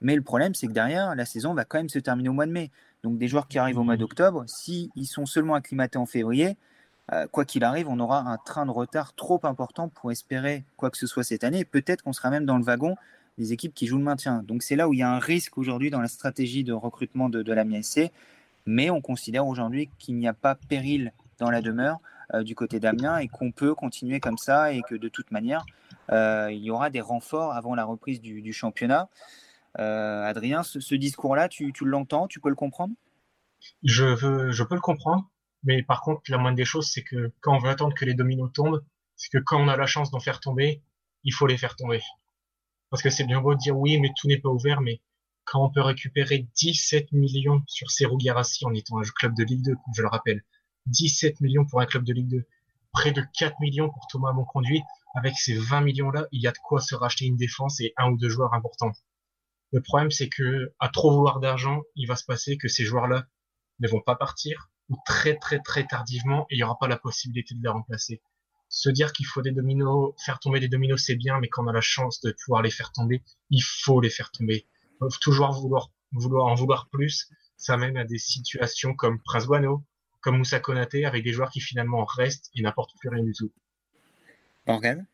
[0.00, 2.46] Mais le problème, c'est que derrière, la saison va quand même se terminer au mois
[2.46, 2.70] de mai.
[3.02, 6.56] Donc des joueurs qui arrivent au mois d'octobre, s'ils sont seulement acclimatés en février,
[7.12, 10.90] euh, quoi qu'il arrive, on aura un train de retard trop important pour espérer quoi
[10.90, 11.64] que ce soit cette année.
[11.64, 12.96] Peut-être qu'on sera même dans le wagon
[13.38, 14.42] des équipes qui jouent le maintien.
[14.42, 17.28] Donc c'est là où il y a un risque aujourd'hui dans la stratégie de recrutement
[17.28, 18.10] de, de la MSC.
[18.66, 21.98] Mais on considère aujourd'hui qu'il n'y a pas péril dans la demeure
[22.34, 25.64] euh, du côté d'Amiens et qu'on peut continuer comme ça et que de toute manière,
[26.12, 29.08] euh, il y aura des renforts avant la reprise du, championnat.
[29.78, 32.94] Euh, Adrien, ce, discours-là, tu, tu l'entends, tu peux le comprendre?
[33.82, 35.28] Je, veux, je peux le comprendre,
[35.64, 38.14] mais par contre, la moindre des choses, c'est que quand on veut attendre que les
[38.14, 38.82] dominos tombent,
[39.16, 40.82] c'est que quand on a la chance d'en faire tomber,
[41.24, 42.00] il faut les faire tomber.
[42.90, 45.00] Parce que c'est bien beau de dire oui, mais tout n'est pas ouvert, mais
[45.44, 49.64] quand on peut récupérer 17 millions sur Serou Garassi en étant un club de Ligue
[49.64, 50.42] 2, je le rappelle,
[50.86, 52.46] 17 millions pour un club de Ligue 2,
[52.92, 54.82] près de 4 millions pour Thomas Monconduit,
[55.14, 58.10] avec ces 20 millions-là, il y a de quoi se racheter une défense et un
[58.10, 58.92] ou deux joueurs importants.
[59.72, 63.26] Le problème, c'est que, à trop vouloir d'argent, il va se passer que ces joueurs-là
[63.80, 66.98] ne vont pas partir, ou très très très tardivement, et il n'y aura pas la
[66.98, 68.20] possibilité de les remplacer
[68.70, 71.68] se dire qu'il faut des dominos, faire tomber des dominos, c'est bien, mais quand on
[71.68, 74.66] a la chance de pouvoir les faire tomber, il faut les faire tomber.
[75.20, 79.82] Toujours vouloir, vouloir en vouloir plus, ça mène à des situations comme Prince Guano,
[80.20, 83.52] comme Moussa Konaté, avec des joueurs qui finalement restent et n'apportent plus rien du tout.
[84.66, 85.06] Morgan?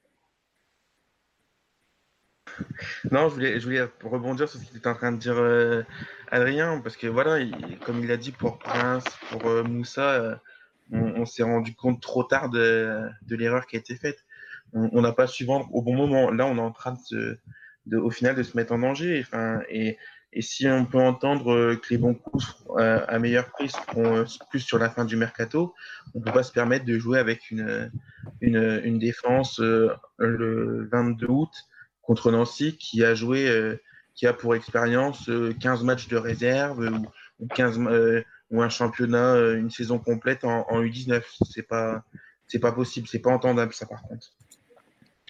[3.10, 5.82] Non, je voulais, je voulais rebondir sur ce que tu en train de dire, euh,
[6.30, 7.44] Adrien, parce que voilà,
[7.84, 10.36] comme il a dit pour Prince, pour euh, Moussa, euh,
[10.90, 14.24] on, s'est rendu compte trop tard de, l'erreur qui a été faite.
[14.72, 16.30] On n'a pas su vendre au bon moment.
[16.30, 17.38] Là, on est en train de,
[17.92, 19.22] au final, de se mettre en danger.
[19.26, 19.98] Enfin, et,
[20.38, 22.44] si on peut entendre que les bons coups
[22.78, 25.74] euh, à meilleur prix seront plus sur la fin du mercato,
[26.14, 27.90] on ne peut pas se permettre de jouer avec une,
[28.42, 31.52] une, défense euh, le 22 août
[32.02, 33.80] contre Nancy qui a joué, euh,
[34.14, 36.86] qui a pour expérience 15 matchs de réserve
[37.40, 37.78] ou, 15
[38.50, 41.22] ou un championnat, euh, une saison complète en, U19.
[41.50, 42.04] C'est pas,
[42.46, 44.28] c'est pas possible, c'est pas entendable ça par contre.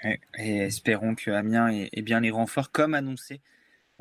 [0.05, 3.41] Et, espérons que Amiens ait, bien les renforts comme annoncé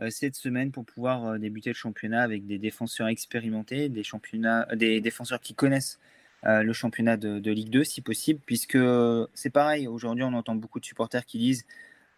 [0.01, 4.67] euh, cette semaine pour pouvoir euh, débuter le championnat avec des défenseurs expérimentés, des, championnats,
[4.75, 5.99] des défenseurs qui connaissent
[6.47, 8.77] le championnat de, Ligue 2 si possible, puisque
[9.33, 11.65] c'est pareil, aujourd'hui on entend beaucoup de supporters qui disent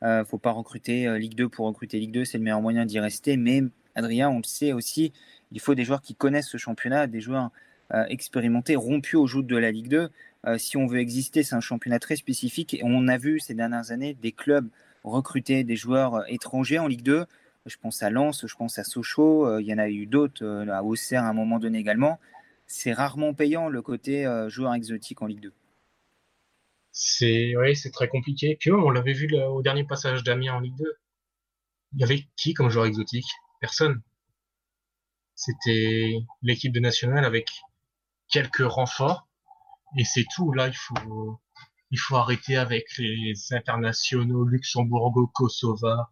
[0.01, 2.99] ne faut pas recruter Ligue 2 pour recruter Ligue 2, c'est le meilleur moyen d'y
[2.99, 3.61] rester, mais
[3.95, 5.13] Adrien, on le sait aussi,
[5.53, 7.51] il faut des joueurs qui connaissent ce championnat, des joueurs
[7.93, 10.09] euh, expérimentés, rompus au joutes de la Ligue 2.
[10.45, 12.73] Euh, si on veut exister, c'est un championnat très spécifique.
[12.73, 14.67] Et on a vu ces dernières années des clubs
[15.03, 17.25] recruter des joueurs euh, étrangers en Ligue 2.
[17.65, 20.83] Je pense à Lens, je pense à Sochaux, il y en a eu d'autres, à
[20.83, 22.17] Auxerre à un moment donné également.
[22.65, 25.53] C'est rarement payant le côté joueur exotique en Ligue 2.
[26.93, 28.55] C'est c'est très compliqué.
[28.57, 30.85] Puis on l'avait vu au dernier passage d'Amiens en Ligue 2.
[31.95, 33.27] Il y avait qui comme joueur exotique?
[33.59, 34.01] Personne.
[35.35, 37.47] C'était l'équipe de nationale avec
[38.29, 39.27] quelques renforts
[39.97, 40.51] et c'est tout.
[40.53, 41.39] Là, il faut
[41.91, 46.11] il faut arrêter avec les internationaux luxembourgo kosovars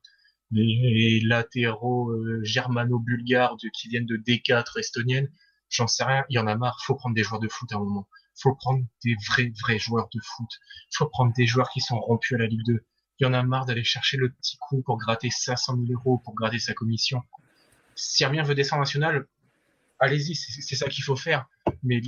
[0.51, 5.29] les, latéraux euh, germano-bulgares qui viennent de D4 estonienne.
[5.69, 6.23] J'en sais rien.
[6.29, 6.79] Il y en a marre.
[6.83, 8.07] Faut prendre des joueurs de foot à un moment.
[8.35, 10.49] Faut prendre des vrais vrais joueurs de foot.
[10.93, 12.85] Faut prendre des joueurs qui sont rompus à la Ligue 2.
[13.19, 16.21] Il y en a marre d'aller chercher le petit coup pour gratter 500 000 euros
[16.23, 17.21] pour gratter sa commission.
[17.95, 19.25] Si Amiens veut descendre national,
[19.99, 21.47] allez-y, c'est ça qu'il faut faire.
[21.85, 22.01] Mais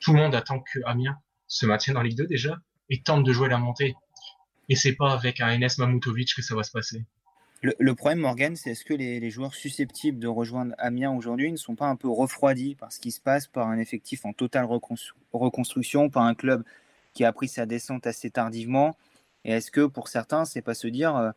[0.00, 2.58] tout le monde attend que Amiens se maintienne en Ligue 2 déjà
[2.90, 3.94] et tente de jouer la montée.
[4.68, 7.04] Et c'est pas avec un Enes Mamoutovic que ça va se passer.
[7.62, 11.74] Le, problème, Morgan, c'est est-ce que les, joueurs susceptibles de rejoindre Amiens aujourd'hui ne sont
[11.74, 14.68] pas un peu refroidis par ce qui se passe, par un effectif en totale
[15.32, 16.62] reconstruction, par un club
[17.14, 18.96] qui a pris sa descente assez tardivement?
[19.44, 21.30] Et est-ce que pour certains, c'est pas se dire euh,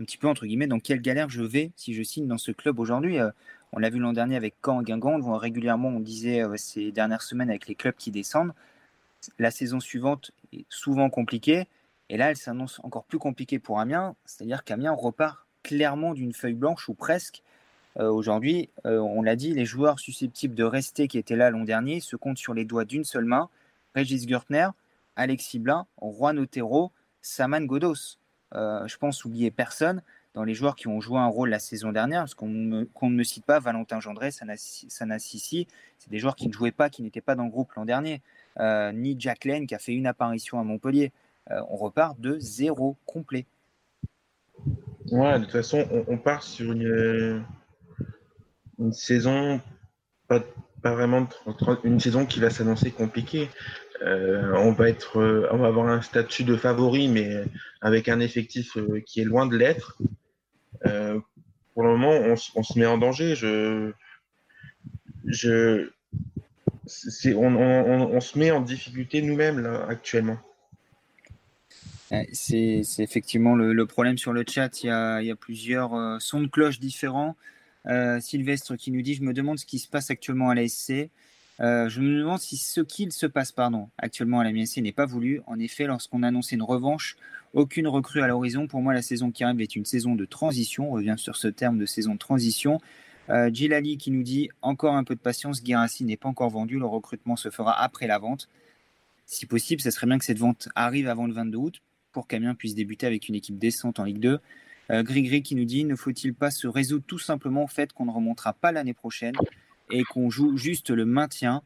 [0.00, 2.50] un petit peu entre guillemets dans quelle galère je vais si je signe dans ce
[2.50, 3.18] club aujourd'hui?
[3.18, 3.30] Euh,
[3.72, 7.22] On l'a vu l'an dernier avec Caen et Guingamp, régulièrement on disait euh, ces dernières
[7.22, 8.52] semaines avec les clubs qui descendent
[9.38, 11.68] la saison suivante est souvent compliquée.
[12.08, 14.14] Et là, elle s'annonce encore plus compliquée pour Amiens.
[14.24, 17.42] C'est-à-dire qu'Amiens repart clairement d'une feuille blanche ou presque.
[17.98, 21.64] Euh, aujourd'hui, euh, on l'a dit, les joueurs susceptibles de rester qui étaient là l'an
[21.64, 23.48] dernier se comptent sur les doigts d'une seule main.
[23.94, 24.68] Régis Gürtner,
[25.16, 28.18] Alexis Blin, Juan Otero, Saman Godos.
[28.54, 30.02] Euh, je pense oublier personne
[30.34, 33.24] dans les joueurs qui ont joué un rôle la saison dernière, parce qu'on ne me
[33.24, 35.66] cite pas Valentin Gendré, Sana Sissi,
[35.98, 38.22] c'est des joueurs qui ne jouaient pas, qui n'étaient pas dans le groupe l'an dernier.
[38.60, 41.12] Euh, ni Jack Lane qui a fait une apparition à Montpellier.
[41.50, 43.46] Euh, on repart de zéro complet.
[45.10, 47.44] Ouais, de toute façon, on, part sur une,
[48.92, 49.60] saison,
[50.28, 50.42] pas,
[50.82, 51.28] vraiment
[51.84, 53.50] une saison qui va s'annoncer compliquée.
[54.02, 57.44] Euh, on va avoir un statut de favori, mais
[57.80, 59.98] avec un effectif qui est loin de l'être.
[60.80, 63.34] Pour le moment, on, se met en danger.
[63.34, 63.92] On,
[68.20, 70.38] se met en difficulté nous-mêmes actuellement.
[72.32, 74.82] C'est effectivement le, problème sur le chat.
[74.82, 74.90] Il y
[75.30, 77.36] a, plusieurs euh, sons de cloche différents.
[77.86, 80.68] Euh, Sylvestre qui nous dit Je me demande ce qui se passe actuellement à la
[80.68, 81.10] SC.
[81.60, 84.92] Euh, je me demande si ce qu'il se passe pardon, actuellement à la MSC n'est
[84.92, 85.40] pas voulu.
[85.46, 87.16] En effet, lorsqu'on annonçait une revanche,
[87.52, 88.66] aucune recrue à l'horizon.
[88.66, 90.90] Pour moi, la saison qui arrive est une saison de transition.
[90.90, 92.80] On revient sur ce terme de saison de transition.
[93.30, 96.86] Euh, qui nous dit encore un peu de patience, Guirassi n'est pas encore vendu, le
[96.86, 98.48] recrutement se fera après la vente.
[99.26, 102.54] Si possible, ce serait bien que cette vente arrive avant le 22 août pour qu'Amiens
[102.54, 104.40] puisse débuter avec une équipe décente en Ligue 2.
[104.90, 108.06] Euh, Grigri qui nous dit ne faut-il pas se résoudre tout simplement au fait qu'on
[108.06, 109.34] ne remontera pas l'année prochaine
[109.90, 111.62] et qu'on joue juste le maintien?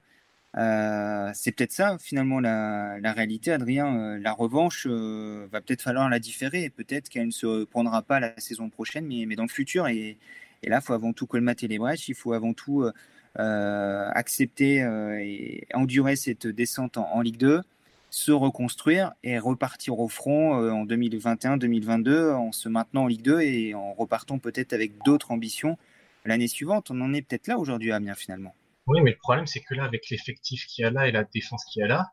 [0.57, 4.19] Euh, c'est peut-être ça finalement la, réalité, Adrien.
[4.19, 6.71] la revanche va peut-être falloir la différer.
[6.71, 9.89] Peut-être qu'elle ne se prendra pas la saison prochaine, mais, dans le futur.
[9.89, 10.19] Et,
[10.65, 12.93] là, il faut avant tout colmater les brèches, il faut avant tout euh,
[13.39, 17.61] euh, accepter euh, et endurer cette descente en, Ligue 2,
[18.09, 23.75] se reconstruire et repartir au front en 2021-2022 en se maintenant en Ligue 2 et
[23.75, 25.77] en repartant peut-être avec d'autres ambitions
[26.25, 26.91] l'année suivante.
[26.91, 28.55] On en est peut-être là aujourd'hui Amiens finalement.
[28.87, 31.25] Oui, mais le problème c'est que là, avec l'effectif qu'il y a là et la
[31.25, 32.13] défense qu'il y a là,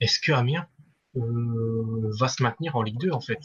[0.00, 0.66] est-ce que Amiens
[1.14, 3.40] va se maintenir en Ligue 2 en fait?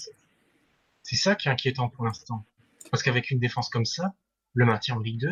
[1.03, 2.45] C'est ça qui est inquiétant pour l'instant.
[2.91, 4.13] Parce qu'avec une défense comme ça,
[4.53, 5.29] le maintien en Ligue 2,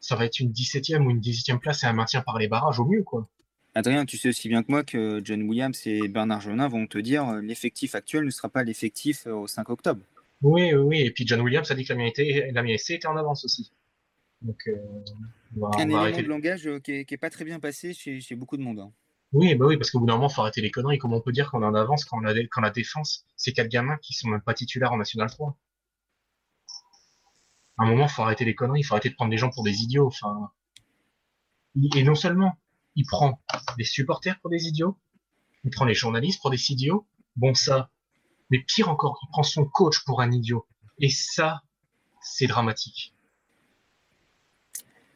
[0.00, 2.78] ça va être une 17e ou une 18e place et un maintien par les barrages
[2.78, 3.28] au mieux, quoi.
[3.74, 6.96] Adrien, tu sais aussi bien que moi que John Williams et Bernard Jaunin vont te
[6.96, 10.00] dire euh, l'effectif actuel ne sera pas l'effectif euh, au 5 octobre.
[10.40, 11.00] Oui, oui, oui.
[11.00, 13.72] Et puis John Williams a dit que la était, était en avance aussi.
[14.46, 14.76] Donc, euh,
[15.76, 18.78] un élément de langage qui n'est pas très bien passé chez, beaucoup de monde.
[18.78, 18.92] Hein?
[19.32, 20.98] Oui, bah oui, parce qu'au bout d'un moment, il faut arrêter les conneries.
[20.98, 23.52] Comment on peut dire qu'on est en avance quand, on a, quand la défense, c'est
[23.52, 25.56] quatre gamins qui sont même pas titulaires en National 3
[27.78, 29.50] à un moment, il faut arrêter les conneries, il faut arrêter de prendre les gens
[29.50, 30.06] pour des idiots.
[30.06, 30.50] Enfin,
[31.94, 32.56] et non seulement
[32.94, 33.42] il prend
[33.76, 34.96] les supporters pour des idiots,
[35.64, 37.06] il prend les journalistes pour des idiots.
[37.36, 37.90] Bon, ça,
[38.50, 40.66] mais pire encore, il prend son coach pour un idiot.
[40.98, 41.62] Et ça,
[42.22, 43.14] c'est dramatique.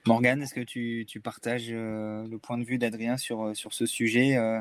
[0.07, 4.37] Morgane, est-ce que tu, partages euh, le point de vue d'Adrien sur, euh, ce sujet
[4.37, 4.61] euh,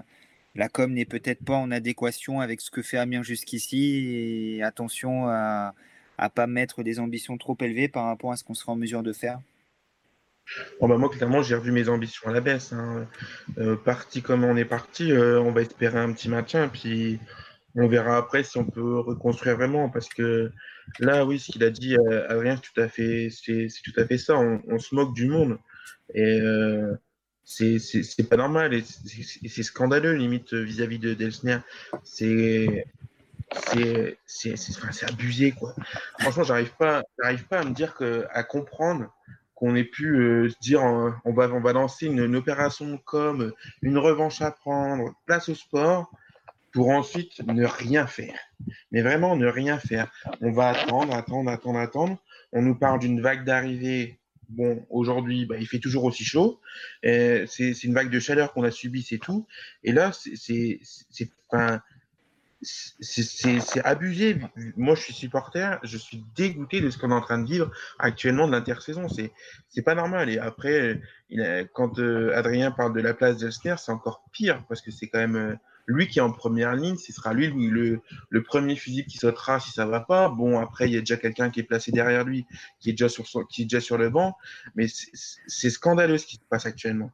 [0.55, 4.57] La com n'est peut-être pas en adéquation avec ce que fait Amiens jusqu'ici.
[4.57, 5.73] Et attention à,
[6.17, 9.01] à pas mettre des ambitions trop élevées par rapport à ce qu'on sera en mesure
[9.01, 9.39] de faire?
[10.81, 12.73] Bah, moi, clairement, j'ai revu mes ambitions à la baisse.
[12.73, 13.07] Hein.
[13.85, 16.67] Parti comme on est parti, on va espérer un petit maintien.
[16.67, 17.19] Puis
[17.75, 19.89] on verra après si on peut reconstruire vraiment.
[19.89, 20.51] Parce que
[20.99, 24.05] là, oui, ce qu'il a dit, euh, Adrien, c'est tout à fait, c'est, tout à
[24.05, 24.37] fait ça.
[24.37, 25.57] On, se moque du monde.
[26.13, 26.95] Et euh,
[27.43, 27.79] c'est,
[28.29, 28.73] pas normal.
[28.73, 31.59] Et c'est, scandaleux, limite, vis-à-vis de Delsner.
[32.03, 32.85] C'est.
[33.65, 34.17] C'est,
[35.07, 35.73] abusé, quoi.
[36.19, 37.03] Franchement, j'arrive pas,
[37.49, 39.11] pas à me dire que, à comprendre
[39.59, 43.97] qu'on ait pu euh, se dire on va, on va lancer une, opération comme une
[43.97, 46.09] revanche à prendre, place au sport,
[46.71, 48.37] pour ensuite ne rien faire.
[48.91, 50.11] Mais vraiment ne rien faire.
[50.41, 52.17] On va attendre, attendre, attendre, attendre.
[52.51, 54.19] On nous parle d'une vague d'arrivée.
[54.49, 56.59] Bon, aujourd'hui, bah, il fait toujours aussi chaud.
[57.03, 59.47] C'est une vague de chaleur qu'on a subie, c'est tout.
[59.83, 60.79] Et là, c'est
[62.61, 64.37] c'est abusé.
[64.75, 67.71] Moi, je suis supporter, je suis dégoûté de ce qu'on est en train de vivre
[67.99, 69.07] actuellement de l'intersaison.
[69.07, 69.31] C'est
[69.69, 70.29] c'est pas normal.
[70.29, 70.99] Et après,
[71.73, 75.19] quand euh, Adrien parle de la place d'Elsker, c'est encore pire parce que c'est quand
[75.19, 75.55] même euh,
[75.89, 79.59] lui qui est en première ligne, ce sera lui le, le premier fusil qui sautera
[79.59, 80.29] si ça va pas.
[80.29, 82.45] Bon, après, il y a déjà quelqu'un qui est placé derrière lui,
[82.79, 84.35] qui est déjà sur, le banc.
[84.75, 87.11] Mais c'est scandaleux ce qui se passe actuellement.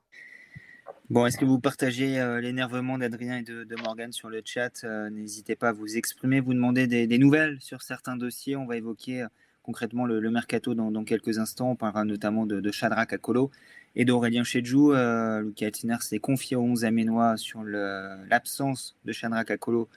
[1.10, 4.84] Bon, est-ce que vous partagez euh, l'énervement d'Adrien et de, Morgan sur le chat?
[4.84, 8.58] Euh, N'hésitez pas à vous exprimer, vous demander des, nouvelles sur certains dossiers.
[8.58, 9.28] On va évoquer euh,
[9.64, 11.72] concrètement le, mercato dans, quelques instants.
[11.72, 13.52] On parlera notamment de, de Shadrach Akolo
[13.96, 14.94] et d'Aurélien Chedjou.
[14.94, 19.88] Euh, Lucas Altiner s'est confié aux 11 Aménois sur l'absence de Shadrach Akolo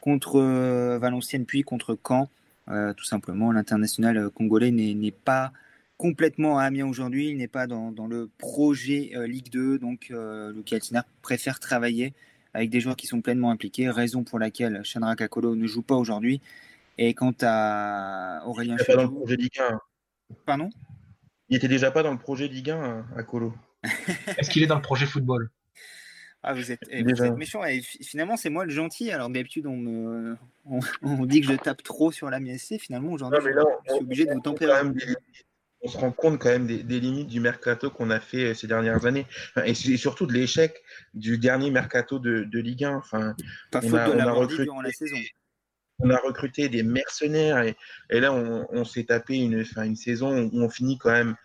[0.00, 2.28] contre euh, Valenciennes puis contre Caen.
[2.68, 5.52] Euh, tout simplement, l'international congolais n'est pas
[5.96, 7.28] complètement à Amiens aujourd'hui.
[7.28, 9.78] Il n'est pas dans, dans, le projet Ligue 2.
[9.78, 10.12] Donc,
[10.54, 12.12] Lucas Altiner préfère travailler
[12.54, 15.94] avec des joueurs qui sont pleinement impliqués, raison pour laquelle Shadrach Akolo ne joue pas
[15.94, 16.40] aujourd'hui.
[16.98, 19.24] Et quant à Aurélien Chedjou...
[20.44, 20.70] Pardon?
[21.48, 23.54] Il était déjà pas dans le projet Ligue 1 à, Colo.
[24.38, 25.50] Est-ce qu'il est dans le projet football?
[26.42, 27.64] Ah, vous êtes, eh, méchant.
[27.64, 29.10] Et finalement, c'est moi le gentil.
[29.10, 32.78] Alors, d'habitude, on, me, on, dit que je tape trop sur la MSC.
[32.78, 34.72] Finalement, aujourd'hui, je suis obligé de vous tempérer.
[35.82, 38.66] On se rend compte quand même des, limites du mercato qu'on a fait euh, ces
[38.66, 39.26] dernières années.
[39.66, 40.82] Et, surtout de l'échec
[41.14, 42.96] du dernier mercato de, Ligue 1.
[42.96, 43.36] Enfin,
[43.70, 45.16] Pas faute de la recruté, durant la saison
[45.98, 47.62] on a recruté des mercenaires
[48.10, 51.36] et, là, on, s'est tapé une, une saison où on finit quand même,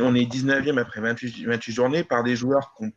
[0.00, 2.92] on est 19e après 28, journées par des joueurs qui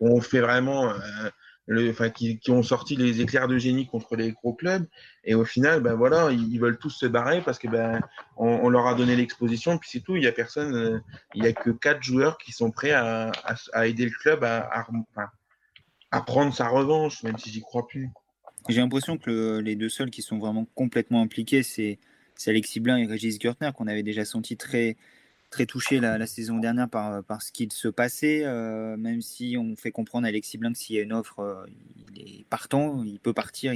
[0.00, 1.30] ont, fait vraiment, euh,
[1.66, 4.86] le, enfin, qui, ont sorti les éclairs de génie contre les gros clubs.
[5.24, 8.00] Et au final, ben voilà, ils, veulent tous se barrer parce que ben,
[8.36, 10.16] on, leur a donné l'exposition, puis c'est tout.
[10.16, 11.00] Il y a personne, euh,
[11.34, 13.32] il y a que quatre joueurs qui sont prêts à,
[13.86, 14.86] aider le club à,
[16.10, 18.10] à prendre sa revanche, même si j'y crois plus.
[18.68, 21.98] J'ai l'impression que les deux seuls qui sont vraiment complètement impliqués, c'est
[22.46, 24.96] Alexis Blin et Régis Gertner, qu'on avait déjà senti très,
[25.50, 29.76] très touchés la, saison dernière par, par ce qu'il se passait, euh, même si on
[29.76, 31.64] fait comprendre à Alexis Blin que s'il y a une offre, euh,
[32.14, 33.72] il est partant, il peut partir,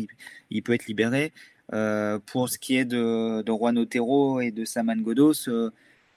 [0.50, 1.32] il, peut être libéré.
[1.72, 5.48] Euh, pour ce qui est de, de Juan Otero et de Saman Godos,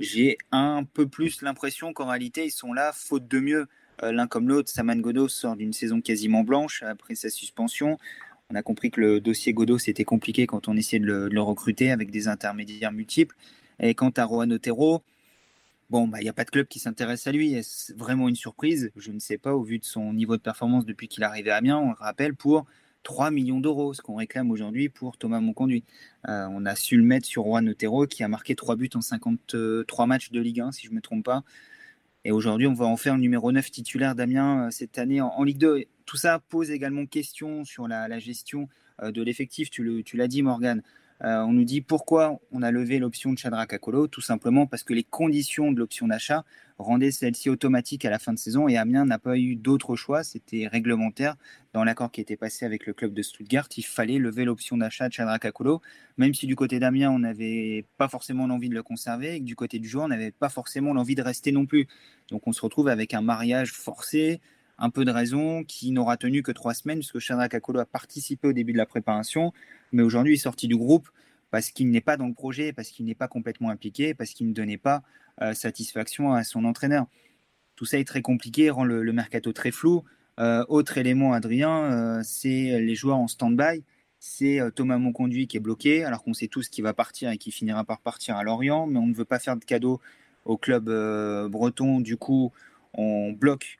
[0.01, 3.67] j'ai un peu plus l'impression qu'en réalité, ils sont là faute de mieux.
[4.03, 7.97] L'un comme l'autre, Saman Godos sort d'une saison quasiment blanche après sa suspension.
[8.51, 11.91] On a compris que le dossier Godot, c'était compliqué quand on essayait de le, recruter
[11.91, 13.35] avec des intermédiaires multiples.
[13.79, 15.01] Et quant à Rohan Otero,
[15.89, 17.53] bon, bah, il n'y a pas de club qui s'intéresse à lui.
[17.53, 18.91] Est-ce vraiment une surprise?
[18.95, 21.49] Je ne sais pas, au vu de son niveau de performance depuis qu'il est arrivé
[21.49, 22.65] à Amiens, on le rappelle, pour
[23.01, 25.83] 3 millions d'euros, ce qu'on réclame aujourd'hui pour Thomas Monconduit.
[26.27, 29.01] Euh, on a su le mettre sur Rohan Otero, qui a marqué 3 buts en
[29.01, 31.43] 53 matchs de Ligue 1, si je ne me trompe pas.
[32.25, 35.43] Et aujourd'hui, on va en faire le numéro 9 titulaire d'Amiens euh, cette année en,
[35.43, 35.85] Ligue 2.
[36.07, 38.67] Tout ça pose également question sur la, gestion
[39.03, 39.69] euh, de l'effectif.
[39.69, 40.81] Tu l'as dit, Morgan.
[41.23, 44.83] Euh, on nous dit pourquoi on a levé l'option de Shadrach Akolo, tout simplement parce
[44.83, 46.43] que les conditions de l'option d'achat
[46.77, 50.23] rendaient celle-ci automatique à la fin de saison et Amiens n'a pas eu d'autre choix,
[50.23, 51.35] c'était réglementaire.
[51.71, 55.07] Dans l'accord qui était passé avec le club de Stuttgart, il fallait lever l'option d'achat
[55.07, 55.81] de Shadrach Akolo,
[56.17, 59.45] même si du côté d'Amiens, on n'avait pas forcément l'envie de le conserver et que
[59.45, 61.87] du côté du joueur, on n'avait pas forcément l'envie de rester non plus.
[62.29, 64.41] Donc on se retrouve avec un mariage forcé,
[64.77, 68.47] un peu de raison, qui n'aura tenu que trois semaines, puisque Shadrach Akolo a participé
[68.47, 69.53] au début de la préparation,
[69.91, 71.09] mais aujourd'hui est sorti du groupe
[71.51, 74.47] parce qu'il n'est pas dans le projet, parce qu'il n'est pas complètement impliqué, parce qu'il
[74.49, 75.03] ne donnait pas
[75.41, 77.05] euh, satisfaction à son entraîneur.
[77.77, 80.03] Tout ça est très compliqué, rend le, mercato très flou.
[80.39, 83.83] Euh, autre élément, Adrien, euh, c'est les joueurs en stand-by.
[84.19, 87.53] C'est Thomas Monconduit qui est bloqué, alors qu'on sait tous qu'il va partir et qu'il
[87.53, 90.01] finira par partir à Lorient, mais on ne veut pas faire de cadeau
[90.45, 90.85] au club
[91.51, 92.01] breton.
[92.01, 92.51] Du coup,
[92.93, 93.77] on bloque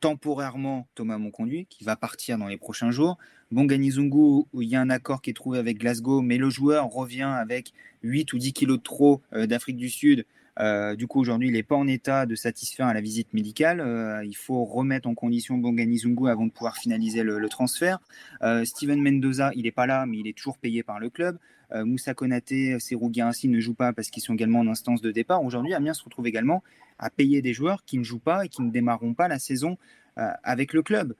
[0.00, 3.18] temporairement Thomas Monconduit, qui va partir dans les prochains jours.
[3.50, 6.86] Bonganizungu, où il y a un accord qui est trouvé avec Glasgow, mais le joueur
[6.86, 7.72] revient avec
[8.02, 10.24] 8 ou 10 kilos de trop euh, d'Afrique du Sud,
[10.58, 13.80] Euh, du coup, aujourd'hui, il n'est pas en état de satisfaire à la visite médicale.
[13.80, 17.98] Euh, il faut remettre en condition Bongani Zungu avant de pouvoir finaliser le, transfert.
[18.42, 21.38] Euh, Steven Mendoza, il n'est pas là, mais il est toujours payé par le club.
[21.72, 25.44] Moussa Konaté, Serou ainsi ne jouent pas parce qu'ils sont également en instance de départ.
[25.44, 26.64] Aujourd'hui, Amiens se retrouve également
[26.98, 29.78] à payer des joueurs qui ne jouent pas et qui ne démarreront pas la saison
[30.16, 31.14] avec le club.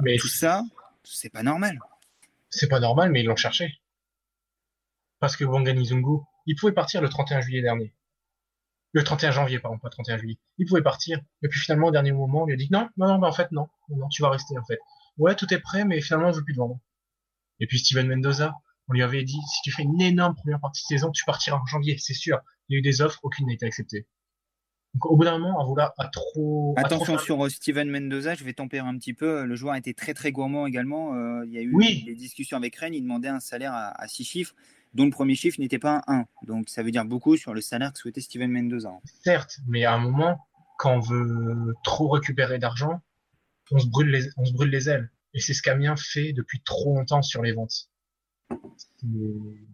[0.00, 0.62] mais tout ça,
[1.02, 1.78] c'est pas normal.
[2.48, 3.82] C'est pas normal, mais ils l'ont cherché.
[5.20, 7.92] Parce que Bongani Zungu, il pouvait partir le 31 juillet dernier
[8.94, 10.38] le 31 janvier, pardon, pas 31 juillet.
[10.56, 11.20] Il pouvait partir.
[11.42, 13.50] Et puis finalement, au dernier moment, on lui a dit non, non, non, en fait,
[13.50, 14.78] non, non, tu vas rester, en fait.
[15.18, 16.78] Ouais, tout est prêt, mais finalement, je veux plus te vendre.
[17.58, 18.54] Et puis Steven Mendoza,
[18.88, 21.56] on lui avait dit, si tu fais une énorme première partie de saison, tu partiras
[21.56, 22.38] en janvier, c'est sûr.
[22.68, 24.06] Il y a eu des offres, aucune n'a été acceptée.
[24.94, 26.74] Donc au bout d'un moment, à vouloir à trop.
[26.76, 29.44] Attention sur euh, Steven Mendoza, je vais tempérer un petit peu.
[29.44, 31.14] Le joueur a été très très gourmand également.
[31.14, 34.06] Euh, il y a eu des discussions avec Rennes, il demandait un salaire à, à
[34.06, 34.54] six chiffres
[34.94, 36.26] dont le premier chiffre n'était pas un 1.
[36.46, 38.92] Donc ça veut dire beaucoup sur le salaire que souhaitait Steven Mendoza.
[39.22, 40.38] Certes, mais à un moment,
[40.78, 43.02] quand on veut trop récupérer d'argent,
[43.70, 45.10] on se brûle les, on se brûle les ailes.
[45.34, 47.90] Et c'est ce qu'Amiens fait depuis trop longtemps sur les ventes.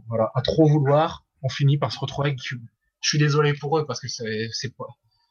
[0.09, 2.41] voilà, à trop vouloir, on finit par se retrouver avec.
[2.43, 4.87] Je suis désolé pour eux parce que c'est pas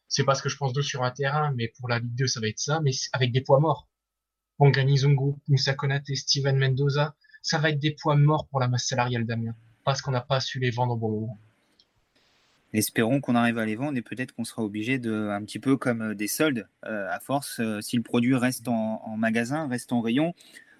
[0.07, 2.25] c'est pas ce que je pense d'eux sur un terrain, mais pour la Ligue 2,
[2.25, 3.87] ça va être ça, mais avec des poids morts.
[4.57, 8.87] Bongani Zungu, Moussa Konate, Steven Mendoza, ça va être des poids morts pour la masse
[8.87, 9.55] salariale d'Amiens
[9.89, 11.37] parce qu'on n'a pas su les vendre au bon moment.
[12.73, 15.77] Espérons qu'on arrive à les vendre et peut-être qu'on sera obligé de, un petit peu
[15.77, 19.91] comme euh, des soldes, euh, à force, euh, si le produit reste en, magasin, reste
[19.91, 20.35] en rayon,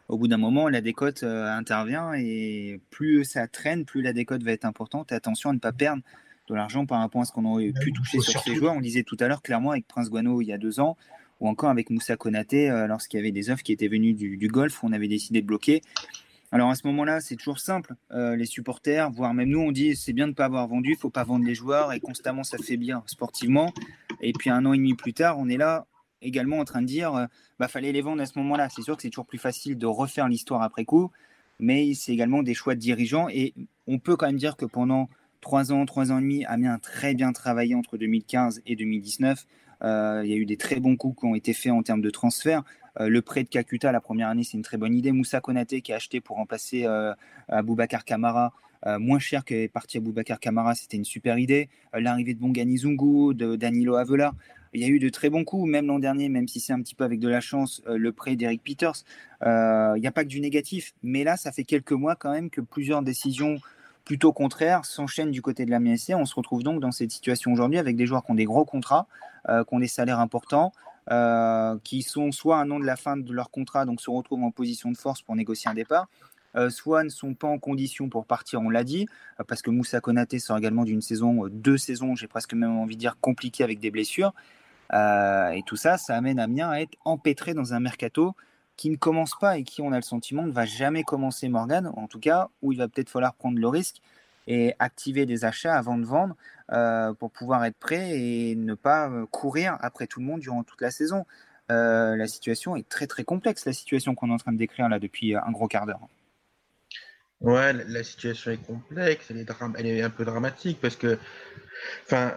[0.09, 4.51] au bout d'un moment, la décote intervient et plus ça traîne, plus la décote va
[4.51, 5.11] être importante.
[5.11, 6.03] attention à ne pas perdre
[6.47, 8.75] de l'argent par rapport à ce qu'on aurait pu toucher sur ces joueurs.
[8.75, 10.97] On disait tout à l'heure clairement avec Prince Guano il y a deux ans,
[11.39, 14.47] ou encore avec Moussa Konaté lorsqu'il y avait des offres qui étaient venues du, du
[14.49, 15.81] golf, on avait décidé de bloquer.
[16.51, 17.93] Alors à ce moment-là, c'est toujours simple.
[18.11, 20.91] Euh, les supporters, voire même nous, on dit c'est bien de ne pas avoir vendu,
[20.91, 23.71] il faut pas vendre les joueurs et constamment ça fait bien sportivement.
[24.21, 25.85] Et puis un an et demi plus tard, on est là
[26.21, 27.25] également en train de dire euh,
[27.59, 28.67] bah fallait les vendre à ce moment-là.
[28.69, 31.11] C'est sûr que c'est toujours plus facile de refaire l'histoire après coup,
[31.59, 33.53] mais c'est également des choix de dirigeants et
[33.87, 35.07] on peut quand même dire que pendant
[35.41, 39.45] trois ans, trois ans et demi, Amiens a très bien travaillé entre 2015 et 2019.
[39.81, 42.01] Euh, il y a eu des très bons coups qui ont été faits en termes
[42.01, 42.63] de transfert.
[42.99, 45.11] Euh, le prêt de Kakuta la première année, c'est une très bonne idée.
[45.11, 47.13] Moussa Konaté qui a acheté pour remplacer euh,
[47.47, 48.53] Aboubacar Kamara,
[48.97, 51.69] moins cher que parti Aboubacar Kamara, c'était une super idée.
[51.93, 54.33] L'arrivée de Bongani Zungu, de Danilo Avela,
[54.73, 56.81] il y a eu de très bons coups, même l'an dernier, même si c'est un
[56.81, 59.03] petit peu avec de la chance, le prêt d'Eric Peters.
[59.41, 62.49] Il n'y a pas que du négatif, mais là, ça fait quelques mois quand même
[62.49, 63.57] que plusieurs décisions
[64.05, 66.13] plutôt contraires s'enchaînent du côté de la MSC.
[66.15, 68.63] On se retrouve donc dans cette situation aujourd'hui avec des joueurs qui ont des gros
[68.63, 69.07] contrats,
[69.45, 70.71] qui ont des salaires importants,
[71.11, 74.43] euh, qui sont soit un an de la fin de leur contrat, donc se retrouvent
[74.43, 76.07] en position de force pour négocier un départ,
[76.55, 79.07] euh, soit ne sont pas en condition pour partir, on l'a dit,
[79.39, 82.95] euh, parce que Moussa Konaté sort également d'une saison, deux saisons, j'ai presque même envie
[82.95, 84.33] de dire compliquées avec des blessures.
[84.93, 88.35] et tout ça, ça amène Amiens à être empêtré dans un mercato
[88.75, 91.91] qui ne commence pas et qui, on a le sentiment, ne va jamais commencer Morgan,
[91.95, 94.01] en tout cas, où il va peut-être falloir prendre le risque
[94.49, 96.35] et activer des achats avant de vendre
[96.73, 100.63] euh, pour pouvoir être prêt et ne pas euh, courir après tout le monde durant
[100.63, 101.25] toute la saison.
[101.71, 104.89] Euh, la situation est très très complexe, la situation qu'on est en train de décrire
[104.89, 106.01] là depuis un gros quart d'heure.
[107.41, 109.37] Ouais, la situation est complexe, elle
[109.85, 111.17] est, un peu dramatique parce que,
[112.05, 112.33] enfin,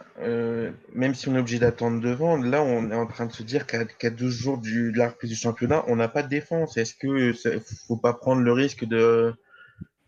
[0.95, 3.43] même si on est obligé d'attendre de vendre, là on est en train de se
[3.43, 6.77] dire qu'à 12 jours de la reprise du championnat, on n'a pas de défense.
[6.77, 7.33] Est-ce que
[7.89, 9.35] faut pas prendre le risque de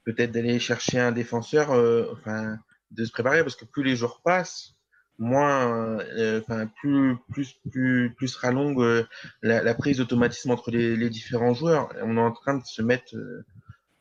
[0.05, 2.59] peut-être d'aller chercher un défenseur, euh, enfin,
[2.90, 4.74] de se préparer parce que plus les jours passent,
[5.18, 9.05] moins, euh, enfin, plus, plus, plus, plus sera longue euh,
[9.42, 11.88] la, prise d'automatisme entre les, différents joueurs.
[12.02, 13.14] On est en train de se mettre,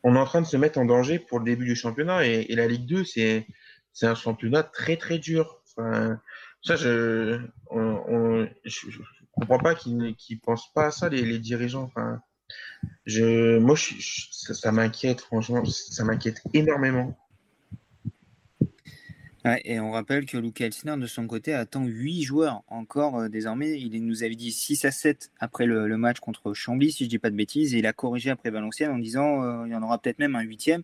[0.04, 2.56] on est en train de se mettre en danger pour le début du championnat et,
[2.56, 3.48] la Ligue 2, c'est,
[3.94, 5.62] c'est un championnat très très dur.
[5.78, 6.20] Enfin,
[6.64, 7.40] ça, je,
[7.70, 9.00] on, je,
[9.32, 11.84] comprends pas qu'ils ne pensent pas à ça les, les dirigeants.
[11.84, 12.22] Enfin,
[13.06, 17.18] je, moi, ça, m'inquiète, franchement, ça m'inquiète énormément.
[19.66, 23.80] et on rappelle que Luca Elsner, de son côté, attend 8 joueurs encore euh, désormais.
[23.80, 27.10] Il nous avait dit 6 à 7 après le, match contre Chambly, si je ne
[27.10, 29.76] dis pas de bêtises, et il a corrigé après Valenciennes en disant euh, il y
[29.76, 30.84] en aura peut-être même un huitième.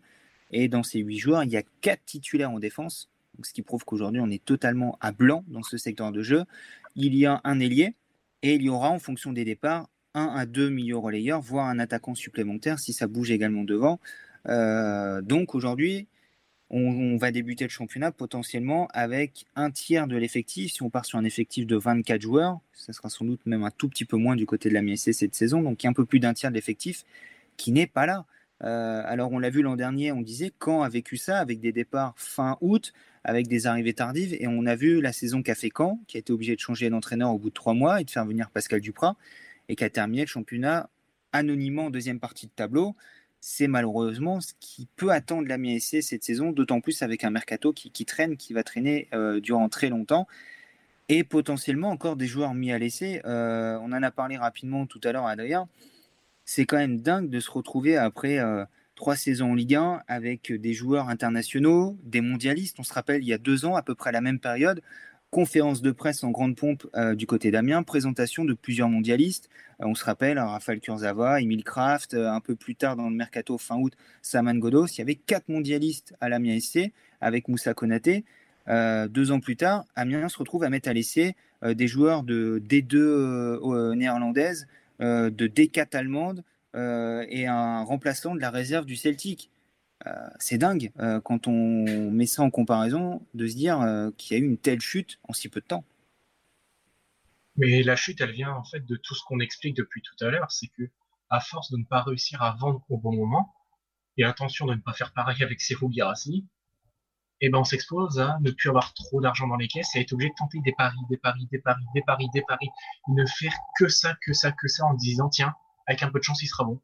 [0.52, 3.10] Et dans ces 8 joueurs, il y a 4 titulaires en défense,
[3.44, 6.44] ce qui prouve qu'aujourd'hui, on est totalement à blanc dans ce secteur de jeu.
[6.96, 7.94] Il y a un ailier,
[8.42, 11.80] et il y aura, en fonction des départs, un à deux milieux relayeurs, voire un
[11.80, 14.00] attaquant supplémentaire si ça bouge également devant.
[14.48, 16.08] Euh, donc aujourd'hui,
[16.72, 20.74] on, va débuter le championnat potentiellement avec un tiers de l'effectif.
[20.74, 23.72] Si on part sur un effectif de 24 joueurs, ça sera sans doute même un
[23.72, 26.20] tout petit peu moins du côté de la MSC cette saison, donc un peu plus
[26.20, 27.06] d'un tiers de l'effectif
[27.58, 28.26] qui n'est pas là.
[28.62, 32.14] alors on l'a vu l'an dernier, on disait quand a vécu ça avec des départs
[32.18, 32.94] fin août,
[33.24, 36.20] avec des arrivées tardives, et on a vu la saison qu'a fait Caen, qui a
[36.20, 38.80] été obligé de changer d'entraîneur au bout de trois mois et de faire venir Pascal
[38.80, 39.18] Duprat,
[39.70, 40.90] et qui a terminé le championnat
[41.32, 42.96] anonymement en deuxième partie de tableau.
[43.40, 47.72] C'est malheureusement ce qui peut attendre la MSC cette saison, d'autant plus avec un mercato
[47.72, 49.08] qui, traîne, qui va traîner
[49.42, 50.28] durant très longtemps
[51.10, 53.22] et potentiellement encore des joueurs mis à l'essai.
[53.26, 55.68] Euh, on en a parlé rapidement tout à l'heure, Adrien.
[56.46, 58.64] C'est quand même dingue de se retrouver après euh,
[58.96, 62.80] trois saisons en Ligue 1 avec des joueurs internationaux, des mondialistes.
[62.80, 64.82] On se rappelle, il y a deux ans, à peu près à la même période,
[65.32, 69.50] conférence de presse en grande pompe euh, du côté d'Amiens, présentation de plusieurs mondialistes.
[69.80, 73.78] on se rappelle, Raphaël Kurzava, Emile Kraft, un peu plus tard dans le mercato fin
[73.78, 74.88] août, Saman Godos.
[74.88, 78.24] Il y avait quatre mondialistes à l'Amiens SC avec Moussa Konaté.
[78.70, 82.24] Euh, deux ans plus tard, Amiens se retrouve à mettre à l'essai euh, des joueurs
[82.24, 84.68] de D2 euh, néerlandaise,
[85.00, 86.44] de D4 allemande
[86.76, 89.50] et un remplaçant de la réserve du Celtic.
[90.40, 90.92] C'est dingue
[91.24, 93.80] quand on met ça en comparaison de se dire
[94.18, 95.84] qu'il y a eu une telle chute en si peu de temps.
[97.58, 100.30] Mais la chute, elle vient en fait de tout ce qu'on explique depuis tout à
[100.30, 100.90] l'heure, c'est que
[101.30, 103.54] à force de ne pas réussir à vendre au bon moment,
[104.18, 106.48] et attention de ne pas faire pareil avec Serhou Girassi,
[107.42, 110.02] et eh ben on s'expose à ne plus avoir trop d'argent dans les caisses et
[110.02, 112.68] être obligé de tenter des paris, des paris, des paris, des paris, des paris,
[113.08, 115.54] ne faire que ça, que ça, que ça en disant tiens,
[115.88, 116.82] avec un peu de chance il sera bon.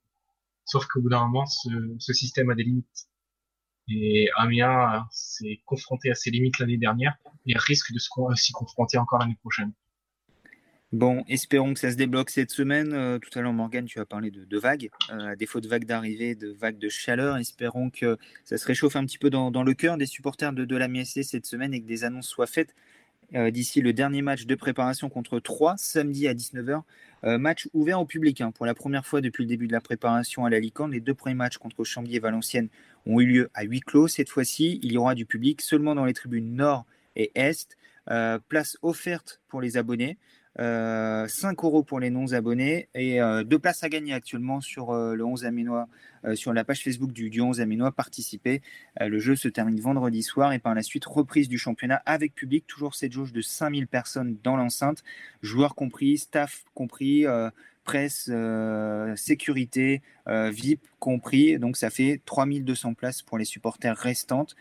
[0.66, 3.08] Sauf qu'au bout d'un moment, ce, système a des limites.
[3.88, 9.20] Et Amiens s'est confronté à ses limites l'année dernière et risque de s'y confronter encore
[9.20, 9.74] l'année prochaine.
[10.92, 12.94] Bon, espérons que ça se débloque cette semaine.
[12.94, 14.90] Euh, tout à l'heure, Morgane, tu as parlé de, vagues.
[15.12, 18.96] Euh, à défaut de vagues d'arrivée, de vagues de chaleur, espérons que ça se réchauffe
[18.96, 21.82] un petit peu dans, le cœur des supporters de, de la MSC cette semaine et
[21.82, 22.74] que des annonces soient faites
[23.34, 26.84] euh, d'ici le dernier match de préparation contre 3, samedi à 19h.
[27.26, 28.52] Match ouvert au public hein.
[28.52, 30.92] pour la première fois depuis le début de la préparation à la Licorne.
[30.92, 32.70] Les deux premiers matchs contre Chambly et Valenciennes
[33.06, 34.08] ont eu lieu à huis clos.
[34.08, 37.76] Cette fois-ci, il y aura du public seulement dans les tribunes nord et est.
[38.48, 40.18] place offerte pour les abonnés.
[40.58, 41.28] 5 euh,
[41.64, 45.46] euros pour les non-abonnés et euh, deux places à gagner actuellement sur euh, le 11
[45.46, 45.88] Aménois,
[46.34, 47.92] sur la page Facebook du, 11 Aménois.
[47.92, 48.62] Participer.
[49.00, 52.66] le jeu se termine vendredi soir et par la suite reprise du championnat avec public.
[52.66, 55.04] Toujours cette jauge de 5000 personnes dans l'enceinte,
[55.44, 57.26] joueurs compris, staff compris.
[57.84, 58.32] presse,
[59.16, 61.60] sécurité, VIP compris.
[61.60, 64.56] Donc ça fait 3200 places pour les supporters restantes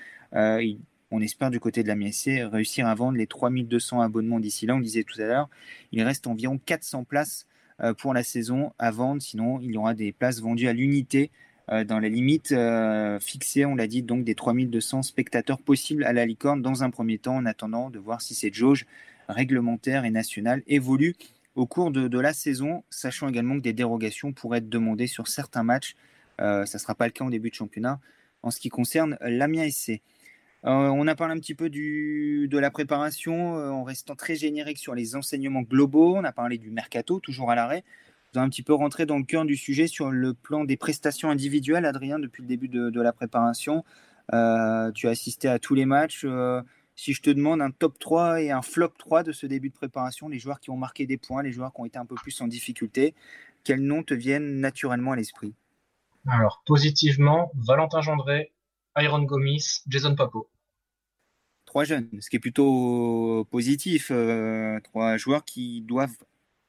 [1.15, 4.75] on espère du côté de la MSC réussir à vendre les 3200 abonnements d'ici là.
[4.75, 5.49] On disait tout à l'heure,
[5.93, 7.47] il reste environ 400 places
[7.81, 9.23] euh, pour la saison à vendre.
[9.23, 11.31] Sinon, il y aura des places vendues à l'unité
[11.71, 16.13] euh, dans la limite euh, fixée, on l'a dit, donc des 3200 spectateurs possibles à
[16.13, 18.85] la licorne dans un premier temps, en attendant de voir si cette jauge
[19.29, 21.15] réglementaire et nationale évolue
[21.55, 25.63] au cours de, la saison, sachant également que des dérogations pourraient être demandées sur certains
[25.63, 25.95] matchs.
[26.39, 28.01] ça ne sera pas le cas au début de championnat
[28.43, 30.03] en ce qui concerne l'Amiens SC.
[30.67, 34.79] Euh, on a parlé un petit peu de la préparation euh, en restant très générique
[34.79, 36.17] sur les enseignements globaux.
[36.17, 37.85] On a parlé du mercato, toujours à l'arrêt.
[38.33, 40.77] Vous avez un petit peu rentré dans le cœur du sujet sur le plan des
[40.77, 43.85] prestations individuelles, Adrien, depuis le début de, la préparation.
[44.33, 46.27] Euh, tu as assisté à tous les matchs.
[46.97, 49.75] si je te demande un top 3 et un flop 3 de ce début de
[49.75, 52.15] préparation, les joueurs qui ont marqué des points, les joueurs qui ont été un peu
[52.15, 53.15] plus en difficulté,
[53.65, 55.55] quels noms te viennent naturellement à l'esprit?
[56.27, 58.53] Alors, positivement, Valentin Gendré,
[58.97, 60.49] Iron Gomis, Jason Papo
[61.83, 64.13] jeunes, ce qui est plutôt positif.
[64.13, 66.17] Euh, trois joueurs qui doivent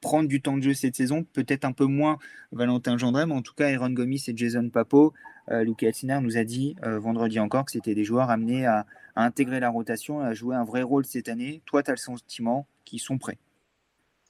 [0.00, 2.18] prendre du temps de jeu cette saison, peut-être un peu moins
[2.50, 5.14] Valentin Gendré, mais en tout cas, Aaron Gomis et Jason Papo.
[5.50, 5.84] Euh, Luke
[6.22, 8.84] nous a dit euh, vendredi encore que c'était des joueurs amenés à,
[9.14, 11.62] intégrer la rotation à jouer un vrai rôle cette année.
[11.64, 13.38] Toi, tu as le sentiment qu'ils sont prêts?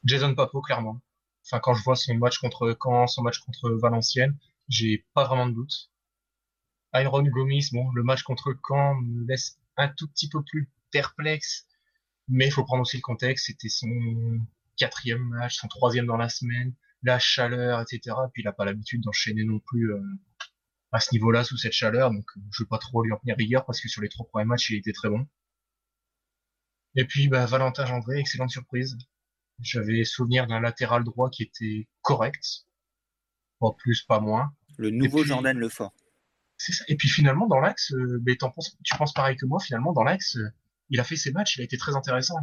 [0.04, 1.00] Jason Papo, clairement.
[1.44, 4.36] Enfin, quand je vois son match contre Caen, son match contre Valenciennes,
[4.68, 5.90] j'ai pas vraiment de doute.
[6.94, 11.66] Iron Gomis, bon, le match contre Caen me laisse un tout petit peu plus perplexe,
[12.28, 13.46] mais il faut prendre aussi le contexte.
[13.46, 13.88] C'était son
[14.76, 18.16] quatrième match, son troisième dans la semaine, la chaleur, etc.
[18.32, 20.02] puis il n'a pas l'habitude d'enchaîner non plus euh,
[20.92, 23.36] à ce niveau-là sous cette chaleur, donc euh, je veux pas trop lui en tenir
[23.36, 25.26] rigueur parce que sur les trois premiers matchs, il était très bon.
[26.94, 28.96] Et puis bah, Valentin Gendré, excellente surprise.
[29.60, 32.66] J'avais souvenir d'un latéral droit qui était correct,
[33.58, 34.52] pas plus, pas moins.
[34.76, 35.94] Le nouveau Jordan Lefort.
[36.88, 38.22] Et puis finalement, dans l'axe, euh,
[38.82, 40.48] tu penses pareil que moi, finalement, dans l'axe, euh,
[40.90, 42.36] il a fait ses matchs, il a été très intéressant.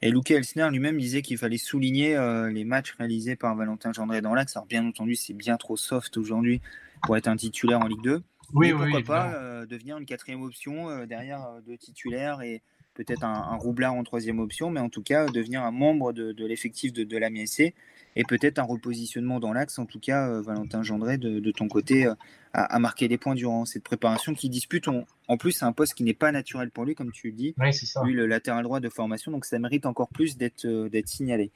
[0.00, 4.20] Et Luke Elsner lui-même disait qu'il fallait souligner euh, les matchs réalisés par Valentin Gendré
[4.20, 4.56] dans l'axe.
[4.56, 6.60] Alors bien entendu, c'est bien trop soft aujourd'hui
[7.02, 8.22] pour être un titulaire en Ligue 2.
[8.54, 12.62] Oui, mais pourquoi pas devenir une quatrième option derrière deux titulaires et
[12.94, 16.92] peut-être un, roublard en troisième option, mais en tout cas devenir un membre de, l'effectif
[16.92, 17.74] de, de la MSC
[18.16, 19.78] et peut-être un repositionnement dans l'axe.
[19.78, 22.14] En tout cas, euh, Valentin Gendré, de, ton côté, euh,
[22.52, 24.88] a, marqué des points durant cette préparation qui dispute.
[24.88, 27.54] en plus, c'est un poste qui n'est pas naturel pour lui, comme tu le dis.
[27.58, 28.02] Oui, c'est ça.
[28.04, 31.50] Lui, le latéral droit de formation, donc ça mérite encore plus d'être euh, signalé.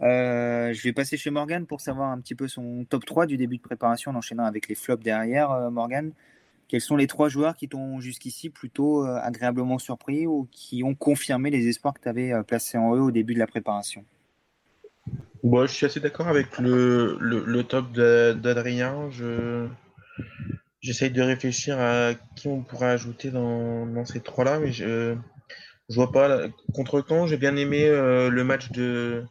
[0.00, 3.56] je vais passer chez Morgan pour savoir un petit peu son top 3 du début
[3.56, 5.70] de préparation en enchaînant avec les flops derrière.
[5.70, 6.12] Morgan,
[6.68, 11.50] quels sont les trois joueurs qui t'ont jusqu'ici plutôt agréablement surpris ou qui ont confirmé
[11.50, 14.04] les espoirs que tu avais placés en eux au début de la préparation?
[15.44, 19.10] Je suis assez d'accord avec le, le, top d'Adrien.
[19.10, 19.68] Je,
[20.80, 25.14] j'essaye de réfléchir à qui on pourrait ajouter dans, dans ces trois-là, mais je,
[25.88, 26.48] je vois pas.
[26.74, 29.24] Contre quand j'ai bien aimé euh, le match de,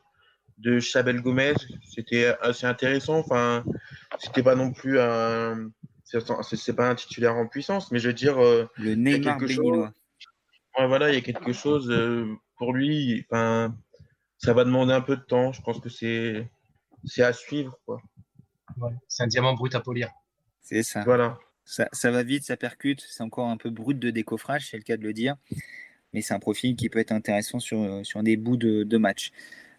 [0.60, 1.56] de Chabel Gomez.
[1.84, 3.18] C'était assez intéressant.
[3.20, 3.64] Enfin,
[4.20, 5.70] c'était pas non plus un.
[6.44, 8.44] C'est pas un titulaire en puissance, mais je veux dire.
[8.44, 9.94] Euh, le Neymar béninois.
[10.78, 13.26] Ouais, voilà, il y a quelque chose euh, pour lui.
[13.30, 13.76] Enfin,
[14.38, 15.54] ça va demander un peu de temps.
[15.54, 16.50] Je pense que c'est
[17.04, 17.78] c'est à suivre.
[17.86, 18.02] Quoi.
[19.08, 20.10] c'est un diamant brut à polir.
[20.62, 21.04] C'est ça.
[21.04, 21.38] Voilà.
[21.64, 23.04] Ça, ça, va vite, ça percute.
[23.08, 25.36] C'est encore un peu brut de décoffrage, c'est le cas de le dire.
[26.14, 29.32] Mais c'est un profil qui peut être intéressant sur, sur des bouts de, de match.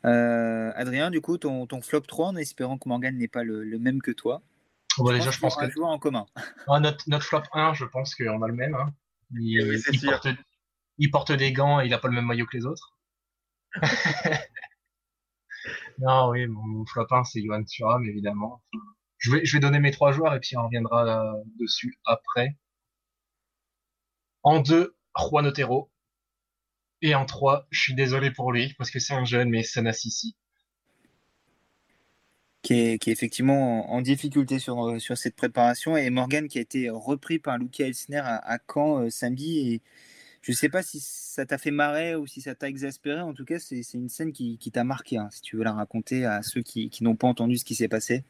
[0.05, 3.64] Euh, Adrien, du coup, ton, ton, flop 3, en espérant que Morgan n'est pas le,
[3.64, 4.43] le, même que toi.
[4.99, 5.64] Bon, déjà, je pense que.
[5.64, 6.26] Un joueur en commun.
[6.68, 8.74] Ah, notre, notre, flop 1, je pense qu'on a le même.
[8.74, 8.94] Hein.
[9.32, 10.28] Il, il, porte,
[10.99, 12.97] il, porte, des gants et il n'a pas le même maillot que les autres.
[15.99, 18.62] non, oui, mon, flop 1, c'est Johan Thuram, évidemment.
[19.18, 22.57] Je vais, je vais donner mes trois joueurs et puis on reviendra dessus après.
[24.42, 25.90] En deux, Juan Otero.
[27.03, 30.36] Et en trois, je suis désolé pour lui, parce que c'est un jeune, mais Sanassisi.
[32.66, 35.96] Qui est, qui effectivement en, difficulté sur, sur cette préparation.
[35.96, 39.58] Et Morgan qui a été repris par Luca Elsner à, Caen euh, samedi.
[39.60, 39.82] Et
[40.42, 43.20] je ne sais pas si ça t'a fait marrer ou si ça t'a exaspéré.
[43.20, 46.24] En tout cas, c'est une scène qui, t'a marqué, hein, si tu veux la raconter
[46.24, 48.24] à ceux qui, n'ont pas entendu ce qui s'est passé.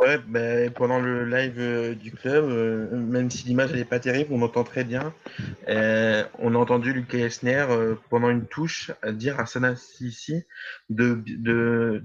[0.00, 4.32] Ouais, ben, pendant le live euh, du club, euh, même si l'image n'est pas terrible,
[4.32, 5.12] on entend très bien.
[5.68, 7.66] Euh, on a entendu Lucas Esner
[8.08, 10.46] pendant une touche dire à Sana Sissi
[10.88, 11.22] de,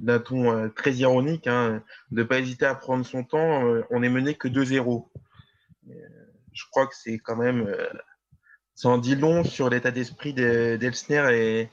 [0.01, 1.81] d'un ton très ironique, hein,
[2.11, 3.63] de ne pas hésiter à prendre son temps.
[3.89, 5.07] on est mené que 2-0.
[6.51, 7.65] je crois que c'est quand même
[8.75, 11.69] ça en dit long sur l'état d'esprit d'Elsner et,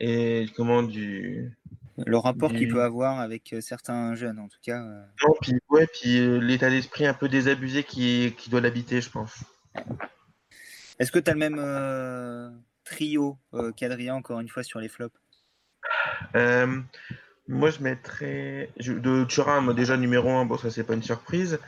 [0.00, 1.52] et comment du.
[2.04, 4.82] Le rapport qu'il peut avoir avec euh, certains jeunes, en tout cas.
[4.82, 5.04] Euh.
[5.26, 9.10] Non, puis, ouais, puis euh, l'état d'esprit un peu désabusé qui, qui doit l'habiter, je
[9.10, 9.44] pense.
[10.98, 13.38] Est-ce que tu as le même trio
[13.76, 15.16] qu'Adrien, encore une fois, sur les flops?
[17.48, 18.70] Moi, je mettrais.
[18.78, 21.58] De Turin, déjà numéro 1, bon, ça, c'est pas une surprise.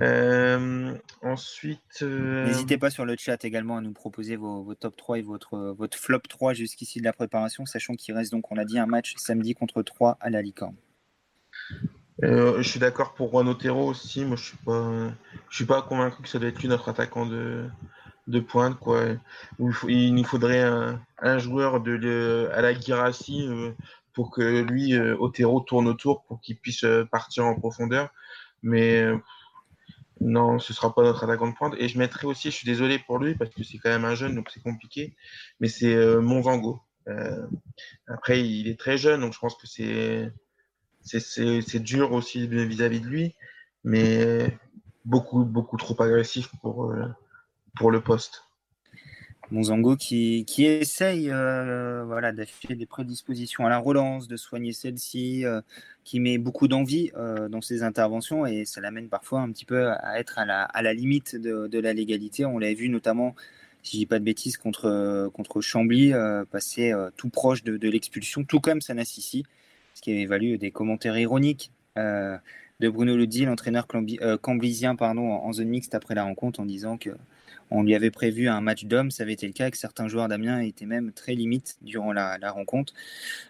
[0.00, 2.02] Euh, ensuite.
[2.02, 5.74] Euh, N'hésitez pas sur le chat également à nous proposer vos, top 3 et votre,
[5.76, 8.86] votre flop 3 jusqu'ici de la préparation, sachant qu'il reste donc, on l'a dit, un
[8.86, 10.76] match samedi contre 3 à la Licorne.
[12.24, 14.24] Euh, je suis d'accord pour Juan Otero aussi.
[14.24, 15.12] Moi, je suis pas,
[15.50, 17.68] je suis pas convaincu que ça doit être lui notre attaquant de,
[18.26, 18.78] de pointe.
[18.78, 19.04] Quoi.
[19.88, 23.48] Il, nous faudrait un, joueur de, à la Girassi
[24.14, 28.08] pour que lui, Otero, tourne autour pour qu'il puisse partir en profondeur.
[28.62, 29.04] Mais
[30.20, 31.74] non, ce sera pas notre attaquant de pointe.
[31.78, 34.14] Et je mettrai aussi, je suis désolé pour lui parce que c'est quand même un
[34.14, 35.14] jeune, donc c'est compliqué.
[35.60, 36.80] Mais c'est euh, Monzango.
[37.08, 37.46] Euh,
[38.08, 40.32] après, il est très jeune, donc je pense que c'est
[41.02, 43.34] c'est dur aussi vis-à-vis de lui,
[43.84, 44.58] mais
[45.04, 47.06] beaucoup beaucoup trop agressif pour euh,
[47.76, 48.45] pour le poste.
[49.50, 55.44] Monzango qui, qui essaye euh, voilà, d'afficher des prédispositions à la relance, de soigner celle-ci,
[55.44, 55.60] euh,
[56.04, 59.88] qui met beaucoup d'envie euh, dans ses interventions et ça l'amène parfois un petit peu
[59.88, 62.44] à être à la, à la limite de, de la légalité.
[62.44, 63.36] On l'avait vu notamment,
[63.82, 66.12] si je dis pas de bêtises, contre, contre Chambly,
[66.50, 69.44] passer tout proche de, de l'expulsion, tout comme Sanassisi,
[69.94, 73.86] ce qui avait valu des commentaires ironiques de Bruno Ludi, l'entraîneur
[74.42, 77.10] camblisien pardon, en zone mixte après la rencontre, en disant que
[77.70, 80.28] on lui avait prévu un match d'hommes, ça avait été le cas, que certains joueurs
[80.28, 82.92] d'Amiens étaient même très limites durant la, rencontre.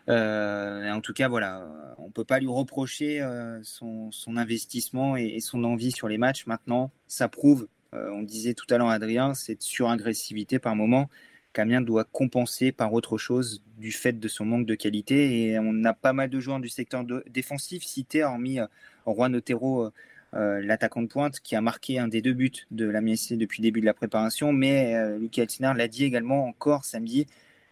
[0.09, 5.41] Euh, en tout cas, voilà, on ne peut pas lui reprocher euh, son, investissement et,
[5.41, 6.47] son envie sur les matchs.
[6.47, 11.09] Maintenant, ça prouve, euh, on disait tout à l'heure Adrien, cette suragressivité par moment
[11.53, 15.43] qu'Amiens doit compenser par autre chose du fait de son manque de qualité.
[15.43, 18.59] Et on a pas mal de joueurs du secteur défensif cités, hormis
[19.07, 19.91] Juan Otero
[20.37, 23.68] l'attaquant de pointe qui a marqué un des deux buts de la MSC depuis le
[23.68, 24.53] début de la préparation.
[24.53, 27.26] Mais euh, Lucas Altiner l'a dit également encore samedi,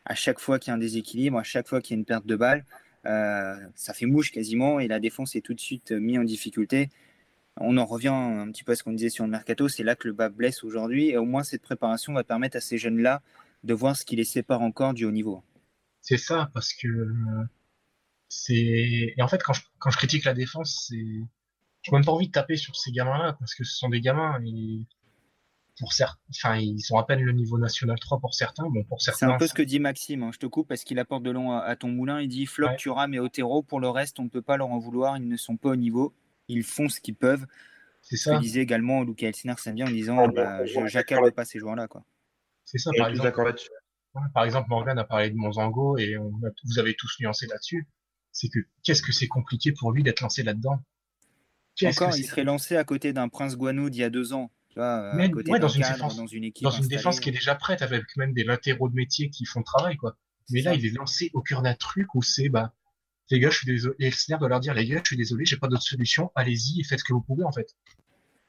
[0.05, 2.05] à chaque fois qu'il y a un déséquilibre, à chaque fois qu'il y a une
[2.05, 2.65] perte de balle,
[3.07, 6.91] euh, ça fait mouche quasiment et la défense est tout de suite mise en difficulté.
[7.57, 9.95] On en revient un petit peu à ce qu'on disait sur le mercato, c'est là
[9.95, 13.23] que le bas blesse aujourd'hui et au moins cette préparation va permettre à ces jeunes-là
[13.63, 15.43] de voir ce qui les sépare encore du haut niveau.
[16.01, 16.89] C'est ça, parce que
[18.29, 18.55] c'est.
[19.17, 21.25] Et en fait, quand je critique la défense, c'est.
[21.85, 24.01] Je n'ai même pas envie de taper sur ces gamins-là, parce que ce sont des
[24.01, 24.87] gamins, et
[25.79, 28.69] pour certains, enfin, ils sont à peine le niveau national 3 pour certains.
[28.71, 29.27] Bon, pour certains.
[29.27, 30.23] C'est un peu ce que dit Maxime.
[30.23, 30.31] Hein.
[30.33, 32.21] Je te coupe parce qu'il apporte de long à, ton moulin.
[32.21, 33.63] Il dit Floc, Thuram et Otero.
[33.63, 35.17] Pour le reste, on ne peut pas leur en vouloir.
[35.17, 36.15] Ils ne sont pas au niveau.
[36.49, 37.47] Ils font ce qu'ils peuvent.
[38.03, 38.33] C'est ça.
[38.33, 41.89] Ce que disait également Lucas Elsner bien en disant bah, Je j'accorde pas ces joueurs-là.
[42.65, 43.55] C'est ça, par exemple.
[44.33, 47.89] Par exemple, Morgan a parlé de Monzango et vous avez tous nuancé là-dessus.
[48.31, 50.79] C'est que qu'est-ce que c'est compliqué pour lui d'être lancé là-dedans?
[51.83, 54.51] Encore, il serait lancé à côté d'un Prince Guano d'il y a deux ans.
[54.77, 56.65] Dans, une défense, dans une équipe.
[56.65, 59.61] Dans une défense qui est déjà prête, avec même des latéraux de métier qui font
[59.61, 60.17] le travail, quoi.
[60.51, 62.75] Mais là, il est lancé au cœur d'un truc où c'est, bah,
[63.31, 63.95] les gars, je suis désolé.
[64.01, 66.81] Et Elsner doit leur dire, les gars, je suis désolé, j'ai pas d'autre solution, allez-y
[66.81, 67.77] et faites ce que vous pouvez, en fait.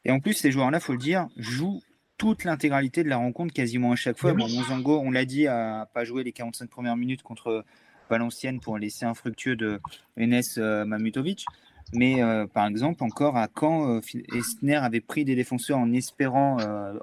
[0.03, 1.81] Et en plus, ces joueurs-là, faut le dire, jouent
[2.17, 4.33] toute l'intégralité de la rencontre quasiment à chaque fois.
[4.33, 7.65] Bon, Monzango, on l'a dit, a pas joué les 45 premières minutes contre
[8.09, 9.79] Valenciennes pour laisser infructueux de
[10.17, 11.45] Enes euh, Mamutovic.
[11.93, 14.01] Mais euh, par exemple, encore à Caen, euh,
[14.33, 16.57] Esner avait pris des défenseurs en espérant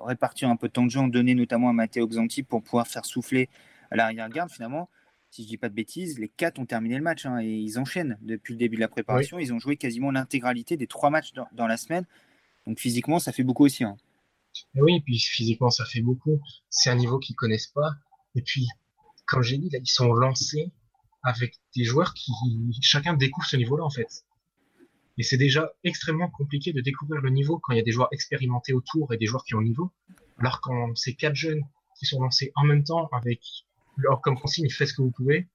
[0.04, 2.86] répartir un peu de temps de jeu, en donner notamment à Matteo Xanti pour pouvoir
[2.86, 3.48] faire souffler
[3.90, 4.50] à l'arrière-garde.
[4.50, 4.88] Finalement,
[5.32, 7.78] si je dis pas de bêtises, les quatre ont terminé le match hein, et ils
[7.78, 9.38] enchaînent depuis le début de la préparation.
[9.38, 12.04] Ils ont joué quasiment l'intégralité des trois matchs dans, la semaine.
[12.66, 13.82] Donc physiquement, ça fait beaucoup aussi.
[13.82, 13.96] Hein.
[14.74, 16.38] Oui, puis physiquement, ça fait beaucoup.
[16.68, 17.94] C'est un niveau qu'ils connaissent pas.
[18.34, 18.68] Et puis,
[19.26, 20.70] comme j'ai dit, là, ils sont lancés
[21.22, 22.32] avec des joueurs qui
[22.82, 24.08] chacun découvre ce niveau-là en fait.
[25.18, 28.08] Et c'est déjà extrêmement compliqué de découvrir le niveau quand il y a des joueurs
[28.12, 29.92] expérimentés autour et des joueurs qui ont le niveau.
[30.38, 31.62] Alors quand c'est quatre jeunes
[31.98, 33.40] qui sont lancés en même temps avec
[33.96, 35.48] leur comme consigne faites ce que vous pouvez,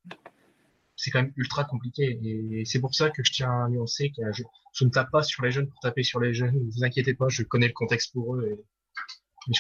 [0.96, 2.20] c'est quand même ultra compliqué.
[2.24, 5.44] Et c'est pour ça que je tiens à nuancer que je, ne tape pas sur
[5.44, 6.56] les jeunes pour taper sur les jeunes.
[6.56, 8.48] Ne vous inquiétez pas, je connais le contexte pour eux.
[8.48, 9.54] Et...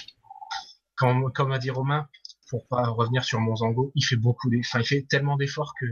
[0.95, 2.07] Comme, comme a dit Romain,
[2.49, 5.85] pour pas revenir sur Monzango, il fait beaucoup, enfin, il fait tellement d'efforts que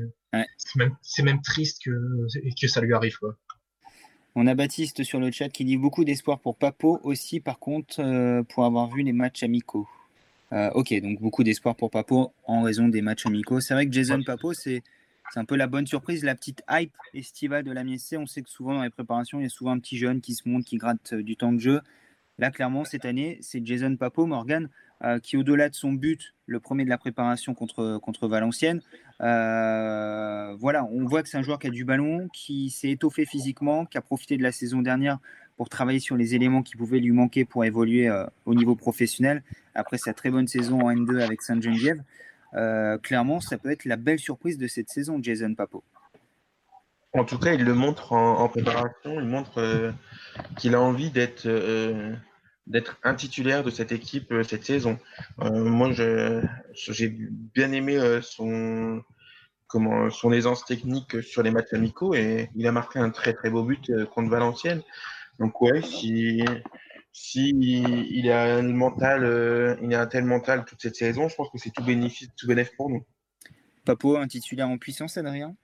[0.57, 1.91] c'est même, triste que,
[2.59, 3.37] que ça lui arrive, quoi.
[4.37, 8.01] On a Baptiste sur le chat qui dit beaucoup d'espoir pour Papo aussi, par contre,
[8.01, 9.87] euh, pour avoir vu les matchs amicaux.
[10.51, 13.61] Euh, ok, donc beaucoup d'espoir pour Papo en raison des matchs amicaux.
[13.61, 14.83] C'est vrai que Jason Papo, c'est
[15.37, 18.17] un peu la bonne surprise, la petite hype estivale de la MSC.
[18.17, 20.33] On sait que souvent dans les préparations, il y a souvent un petit jeune qui
[20.33, 21.79] se monte, qui gratte euh, du temps de jeu.
[22.37, 24.69] Là, clairement, cette année, c'est Jason Papo, Morgan,
[25.05, 28.81] euh, qui, au-delà de son but, le premier de la préparation contre, contre Valenciennes,
[29.21, 33.25] euh, voilà, on voit que c'est un joueur qui a du ballon, qui s'est étoffé
[33.25, 35.19] physiquement, qui a profité de la saison dernière
[35.57, 39.43] pour travailler sur les éléments qui pouvaient lui manquer pour évoluer euh, au niveau professionnel
[39.75, 42.01] après sa très bonne saison en N2 avec Saint-Geneviève.
[43.03, 45.83] clairement, ça peut être la belle surprise de cette saison, Jason Papo.
[47.13, 49.93] En tout cas, il le montre en, préparation, il montre
[50.57, 51.47] qu'il a envie d'être
[52.67, 54.97] d'être un titulaire de cette équipe euh, cette saison.
[55.39, 55.91] moi,
[56.73, 59.03] j'ai bien aimé son
[59.67, 63.49] comment son aisance technique sur les matchs amicaux et il a marqué un très très
[63.49, 64.83] beau but contre Valenciennes.
[65.39, 66.43] Donc ouais, si
[67.11, 71.49] si il a un mental, il a un tel mental toute cette saison, je pense
[71.49, 73.05] que c'est tout bénéfice, tout bénéfice pour nous.
[73.85, 75.55] Papo, un titulaire en puissance, Adrien?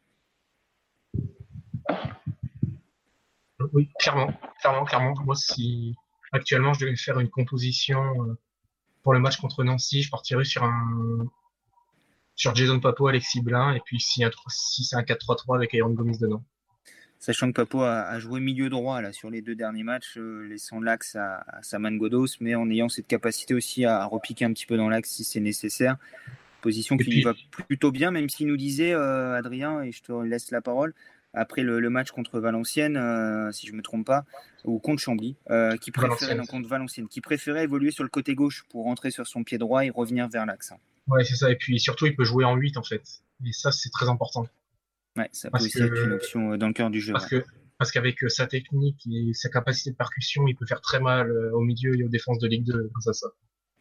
[3.73, 5.13] Oui, clairement, clairement, clairement.
[5.25, 5.95] Moi, si
[6.31, 8.37] actuellement je devais faire une composition euh,
[9.03, 11.27] pour le match contre Nancy, je partirais sur un
[12.35, 16.17] sur Jason Papo, Alexis Blin, et puis si, si c'est un 4-3-3 avec Aaron Gomis
[16.17, 16.43] dedans.
[17.19, 20.79] Sachant que Papo a, joué milieu droit là, sur les deux derniers matchs, euh, laissant
[20.79, 24.75] l'axe à, Saman Godos, mais en ayant cette capacité aussi à, repiquer un petit peu
[24.75, 25.97] dans l'axe si c'est nécessaire.
[26.61, 30.11] Position qui lui va plutôt bien, même s'il nous disait, euh, Adrien, et je te
[30.11, 30.95] laisse la parole,
[31.33, 34.25] après le, match contre Valenciennes, euh, si je ne me trompe pas,
[34.65, 38.65] ou contre Chambly, euh, qui préférait contre Valenciennes, qui préférait évoluer sur le côté gauche
[38.69, 40.73] pour rentrer sur son pied droit et revenir vers l'axe.
[41.07, 41.49] Ouais, c'est ça.
[41.49, 43.03] Et puis surtout, il peut jouer en 8 en fait.
[43.45, 44.47] Et ça, c'est très important.
[45.17, 47.13] Ouais, ça peut aussi être une option euh, dans le cœur du jeu.
[47.13, 47.43] Parce que
[47.77, 51.61] parce qu'avec sa technique et sa capacité de percussion, il peut faire très mal au
[51.61, 53.27] milieu et aux défenses de Ligue 2 grâce à ça.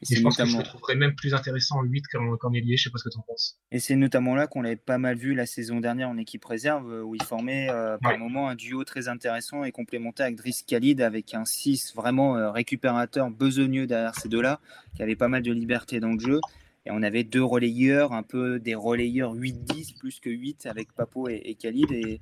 [0.09, 2.05] Et, je pense que je le trouverais même plus intéressant en 8
[2.41, 3.59] qu'en ailier, je sais pas ce que tu en penses.
[3.71, 6.91] Et c'est notamment là qu'on l'avait pas mal vu la saison dernière en équipe réserve,
[6.91, 10.63] euh, où il formait euh, par moment un duo très intéressant et complémentaire avec Driss
[10.63, 14.61] Khalid, avec un 6 vraiment euh, récupérateur, besogneux derrière ces deux-là,
[14.97, 16.41] qui avait pas mal de liberté dans le jeu.
[16.87, 21.29] Et on avait deux relayeurs, un peu des relayeurs 8-10 plus que 8 avec Papo
[21.29, 21.93] et, et Khalid.
[21.93, 22.21] Et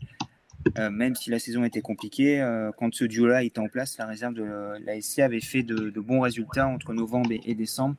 [0.78, 4.06] euh, même si la saison était compliquée, euh, quand ce duo-là était en place, la
[4.06, 4.44] réserve de
[4.84, 7.96] la SC avait fait de, bons résultats entre novembre et, décembre.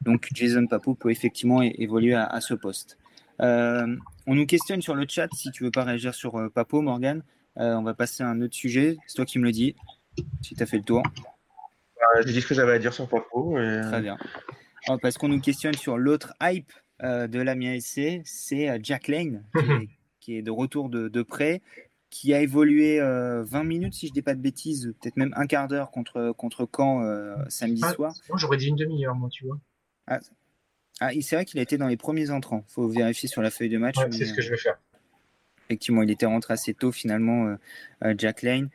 [0.00, 2.98] Donc Jason Papo peut effectivement évoluer à, ce poste.
[3.40, 3.96] Euh,
[4.26, 7.22] on nous questionne sur le chat si tu veux pas réagir sur Papo, Morgan.
[7.56, 8.96] on va passer à un autre sujet.
[9.06, 9.74] C'est toi qui me le dis,
[10.42, 11.02] si tu as fait le tour.
[12.24, 13.56] J'ai dit ce que j'avais à dire sur Papo.
[13.56, 14.16] Très bien.
[14.88, 16.72] oh, Parce qu'on nous questionne sur l'autre hype
[17.02, 19.42] de l'Amiens SC, c'est Jack Lane,
[20.20, 21.60] qui, est, de retour de, de près,
[22.10, 25.46] qui a évolué 20 minutes, si je ne dis pas de bêtises, peut-être même un
[25.46, 27.02] quart d'heure contre, contre Caen
[27.48, 28.14] samedi ah, soir.
[28.28, 29.58] Moi, j'aurais dit une demi-heure, moi, tu vois.
[30.06, 30.20] Ah,
[31.00, 32.64] ah c'est vrai qu'il a été dans les premiers entrants.
[32.68, 33.96] Il faut vérifier sur la feuille de match.
[34.10, 34.78] c'est ce que je vais faire.
[35.66, 37.56] Effectivement, il était rentré assez tôt finalement,
[38.16, 38.70] Jack Lane.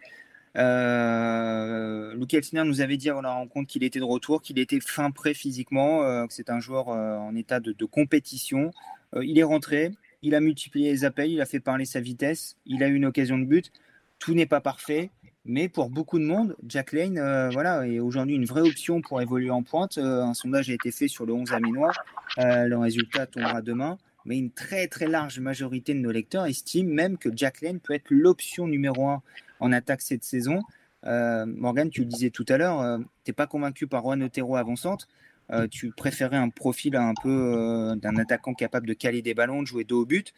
[0.55, 5.11] Euh, Luke nous avait dit avant la rencontre qu'il était de retour, qu'il était fin
[5.11, 8.71] prêt physiquement, euh, que c'est un joueur euh, en état de, compétition.
[9.15, 9.91] Euh, il est rentré,
[10.23, 13.05] il a multiplié les appels, il a fait parler sa vitesse, il a eu une
[13.05, 13.71] occasion de but.
[14.17, 15.11] Tout n'est pas parfait,
[15.45, 17.19] mais pour beaucoup de monde, Jack Lane
[17.51, 19.97] voilà, est aujourd'hui une vraie option pour évoluer en pointe.
[19.97, 21.91] un sondage a été fait sur le 11 aminois.
[22.37, 27.17] le résultat tombera demain mais une très très large majorité de nos lecteurs estiment même
[27.17, 29.21] que Jack Lane peut être l'option numéro un
[29.59, 30.61] en attaque cette saison.
[31.05, 34.21] Euh, Morgan, tu le disais tout à l'heure, euh, tu n'es pas convaincu par Juan
[34.23, 35.07] Otero avant-centre.
[35.53, 39.67] Euh, tu préférais un profil un peu d'un attaquant capable de caler des ballons, de
[39.67, 40.33] jouer dos au but.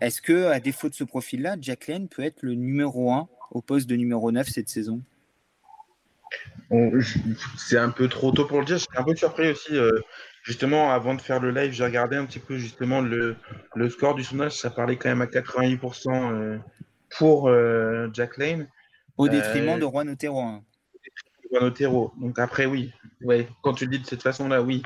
[0.00, 3.62] Est-ce que, à défaut de ce profil-là, Jack Lane peut être le numéro 1 au
[3.62, 5.02] poste de numéro 9 cette saison?
[7.56, 8.78] C'est un peu trop tôt pour le dire.
[8.78, 9.78] Je suis un peu surpris aussi.
[10.42, 13.36] justement, avant de faire le live, j'ai regardé un petit peu justement le,
[13.76, 14.58] le score du sondage.
[14.58, 16.60] Ça parlait quand même à 88%
[17.18, 18.68] pour euh, Jack Lane.
[19.16, 20.44] Au détriment euh, de Juan Otero.
[21.54, 22.12] Juan Otero.
[22.20, 22.92] Donc après, oui.
[23.22, 24.82] Ouais, quand tu le dis de cette façon-là, oui.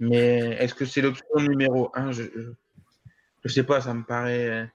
[0.00, 2.12] Mais est-ce que c'est l'option numéro un?
[2.12, 2.22] Je,
[3.44, 4.68] je, sais pas, ça me paraît.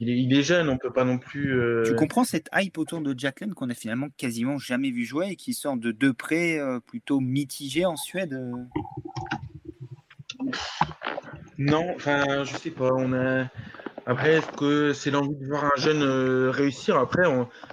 [0.00, 1.54] Il est, jeune, on peut pas non plus.
[1.54, 5.04] Euh, tu comprends cette hype autour de Jack Lane qu'on a finalement quasiment jamais vu
[5.04, 8.40] jouer et qui sort de deux prêts plutôt mitigés en Suède
[11.58, 12.90] Non, enfin, je sais pas.
[12.92, 13.46] On a,
[14.06, 16.96] après, est-ce que c'est l'envie de voir un jeune euh, réussir?
[16.98, 17.22] Après,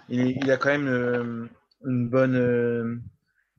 [0.10, 1.50] il, il, a quand même euh,
[1.86, 2.36] une bonne.
[2.36, 2.98] Euh,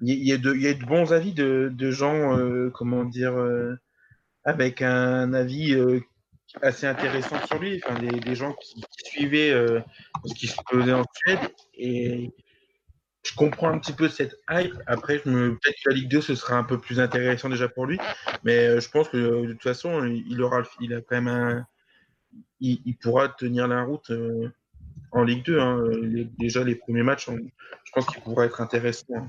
[0.00, 2.38] il, y y a de, bons avis de, de gens,
[2.72, 3.34] comment dire,
[4.44, 5.76] avec un avis
[6.62, 7.82] assez intéressant sur lui.
[7.84, 9.52] Enfin, des, gens qui, suivaient
[10.24, 11.52] ce qui se faisait en Suède.
[11.74, 12.30] Et
[13.26, 14.74] je comprends un petit peu cette hype.
[14.86, 15.50] Après, je me...
[15.50, 17.98] peut-être que la Ligue 2, ce sera un peu plus intéressant déjà pour lui.
[18.42, 21.66] Mais je pense que de toute façon, il, aura, il a quand même un
[22.60, 24.50] il, pourra tenir la route euh,
[25.12, 25.60] en Ligue 2.
[25.60, 25.84] Hein.
[26.38, 29.28] déjà, les premiers matchs, je pense qu'il pourra être intéressant.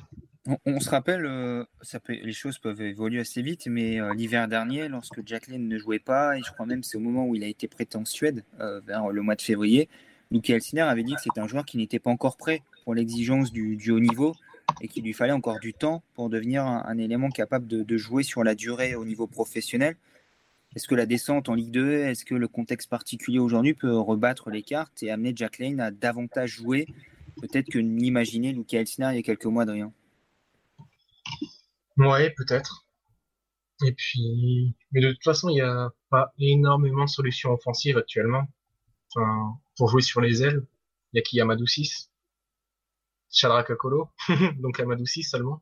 [0.66, 1.64] On, se rappelle, euh,
[2.10, 6.36] les choses peuvent évoluer assez vite, mais euh, l'hiver dernier, lorsque Jacqueline ne jouait pas,
[6.36, 9.10] et je crois même c'est au moment où il a été prêté en Suède, vers
[9.10, 9.88] le mois de février,
[10.32, 13.52] Luke Elsiner avait dit que c'était un joueur qui n'était pas encore prêt pour l'exigence
[13.52, 14.34] du, haut niveau
[14.80, 18.44] et qu'il lui fallait encore du temps pour devenir un, élément capable de, jouer sur
[18.44, 19.96] la durée au niveau professionnel.
[20.76, 24.50] Est-ce que la descente en Ligue 2, est-ce que le contexte particulier aujourd'hui peut rebattre
[24.50, 26.88] les cartes et amener Jack Lane à davantage jouer
[27.42, 29.94] peut-être que n'imaginait Luca Elsner il y a quelques mois de rien
[31.98, 32.86] Ouais, peut-être.
[33.84, 38.48] Et puis, mais de toute façon, il n'y a pas énormément de solutions offensives actuellement.
[39.76, 40.66] Pour jouer sur les ailes,
[41.12, 42.10] il y a qui Amadou 6,
[43.30, 44.10] Shadrach Akolo,
[44.60, 45.62] donc Amadou 6 seulement.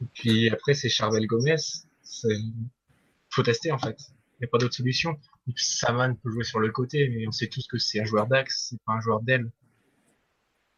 [0.00, 1.56] Et puis après, c'est Charvel Gomez.
[3.32, 3.96] Faut tester en fait.
[3.98, 5.18] Il n'y a pas d'autre solution.
[5.56, 8.68] Saman peut jouer sur le côté, mais on sait tous que c'est un joueur d'axe,
[8.70, 9.50] c'est pas un joueur d'aile.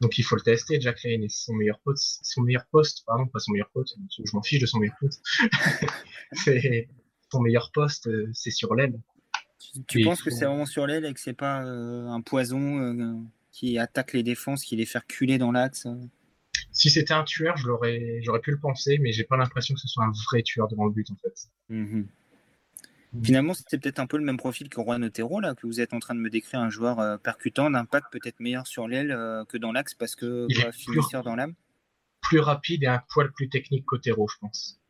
[0.01, 0.81] Donc il faut le tester.
[0.81, 3.89] Jack Lane est son meilleur pote, son meilleur poste, pardon, pas son meilleur pote.
[4.11, 5.23] Je m'en fiche de son meilleur poste.
[6.33, 6.89] c'est
[7.33, 9.01] son meilleur poste, euh, c'est sur l'aile.
[9.89, 13.15] Tu, penses que c'est vraiment sur l'aile et que c'est pas euh, un poison euh,
[13.51, 15.87] qui attaque les défenses, qui les fait reculer dans l'axe
[16.71, 19.81] Si c'était un tueur, je l'aurais, j'aurais pu le penser, mais j'ai pas l'impression que
[19.81, 21.49] ce soit un vrai tueur devant le but en fait.
[21.71, 22.07] Mm-hmm.
[23.23, 25.95] Finalement, c'était peut-être un peu le même profil que Juan Otero, là, que vous êtes
[25.95, 29.45] en train de me décrire un joueur euh, percutant, d'impact peut-être meilleur sur l'aile euh,
[29.45, 31.55] que dans l'axe parce que il finisseur dans l'âme?
[32.23, 34.81] Plus rapide et un poil plus technique qu'Otero, je pense.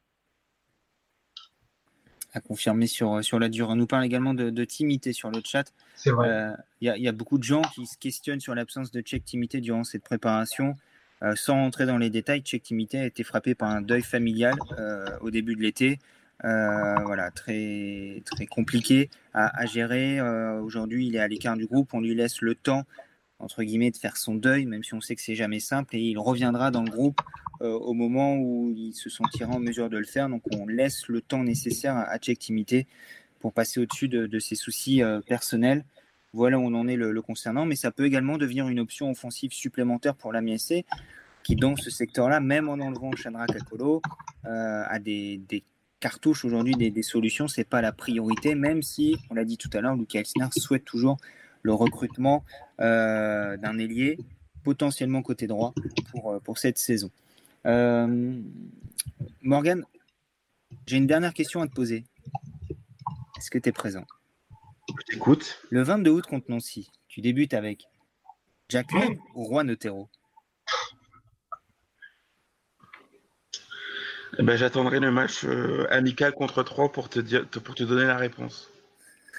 [2.32, 3.72] À confirmer sur, sur la durée.
[3.72, 5.72] On nous parle également de, timité sur le chat.
[5.94, 6.28] C'est vrai.
[6.28, 9.60] Euh, il y, a beaucoup de gens qui se questionnent sur l'absence de check timité
[9.60, 10.76] durant cette préparation.
[11.34, 14.54] sans rentrer dans les détails, check timité a été frappé par un deuil familial
[15.20, 15.98] au début de l'été.
[16.44, 20.20] Euh, voilà, très, très compliqué à, gérer.
[20.20, 21.94] Euh, aujourd'hui, il est à l'écart du groupe.
[21.94, 22.84] On lui laisse le temps,
[23.38, 25.96] entre guillemets, de faire son deuil, même si on sait que c'est jamais simple.
[25.96, 27.20] Et il reviendra dans le groupe
[27.62, 30.28] euh, au moment où il se sentira en mesure de le faire.
[30.28, 32.86] Donc, on laisse le temps nécessaire à, Check Timité
[33.40, 35.84] pour passer au-dessus de, ses soucis personnels.
[36.34, 37.64] Voilà où on en est le, concernant.
[37.64, 40.84] Mais ça peut également devenir une option offensive supplémentaire pour la MSC
[41.42, 44.00] qui dans ce secteur-là, même en enlevant Chandra Kakolo,
[44.44, 45.42] a des,
[46.04, 49.80] cartouche aujourd'hui des, solutions, c'est pas la priorité, même si, on l'a dit tout à
[49.80, 51.16] l'heure, Lucas Elsner souhaite toujours
[51.62, 52.44] le recrutement
[52.80, 54.18] euh, d'un ailier
[54.64, 55.72] potentiellement côté droit
[56.10, 57.10] pour, euh, pour cette saison.
[57.64, 58.38] Euh,
[59.40, 59.82] Morgan,
[60.86, 62.04] J'ai une dernière question à te poser.
[63.38, 64.04] Est-ce que tu es présent?
[64.90, 65.62] Je t'écoute.
[65.70, 67.86] Le 22 août contre Nancy, tu débutes avec
[68.68, 70.10] Jacqueline ou Juan Otero?
[74.38, 78.16] Ben, J'attendrai le match euh, amical contre 3 pour te, dire, pour te donner la
[78.16, 78.70] réponse.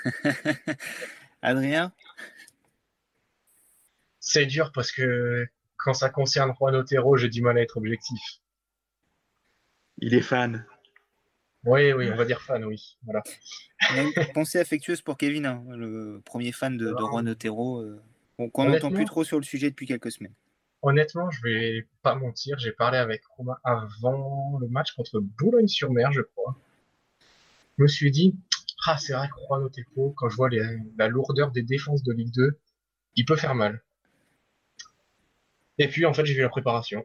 [1.41, 1.91] Adrien?
[4.19, 8.19] C'est dur parce que quand ça concerne Juan Otero, j'ai du mal à être objectif.
[9.99, 10.65] Il est fan.
[11.63, 12.97] Oui, oui, on va dire fan, oui.
[13.03, 13.23] Voilà.
[14.33, 18.01] Pensée affectueuse pour Kevin, hein, le premier fan de, de Juan Otero, euh,
[18.51, 20.33] qu'on n'entend plus trop sur le sujet depuis quelques semaines.
[20.87, 26.21] Honnêtement, je vais pas mentir, j'ai parlé avec Romain avant le match contre Boulogne-sur-Mer, je
[26.21, 26.55] crois.
[27.75, 28.35] Je me suis dit,
[28.85, 32.31] ah, c'est vrai que Juan Otero, quand je vois la lourdeur des défenses de Ligue
[32.35, 32.59] 2,
[33.15, 33.83] il peut faire mal.
[35.79, 37.03] Et puis, en fait, j'ai vu la préparation.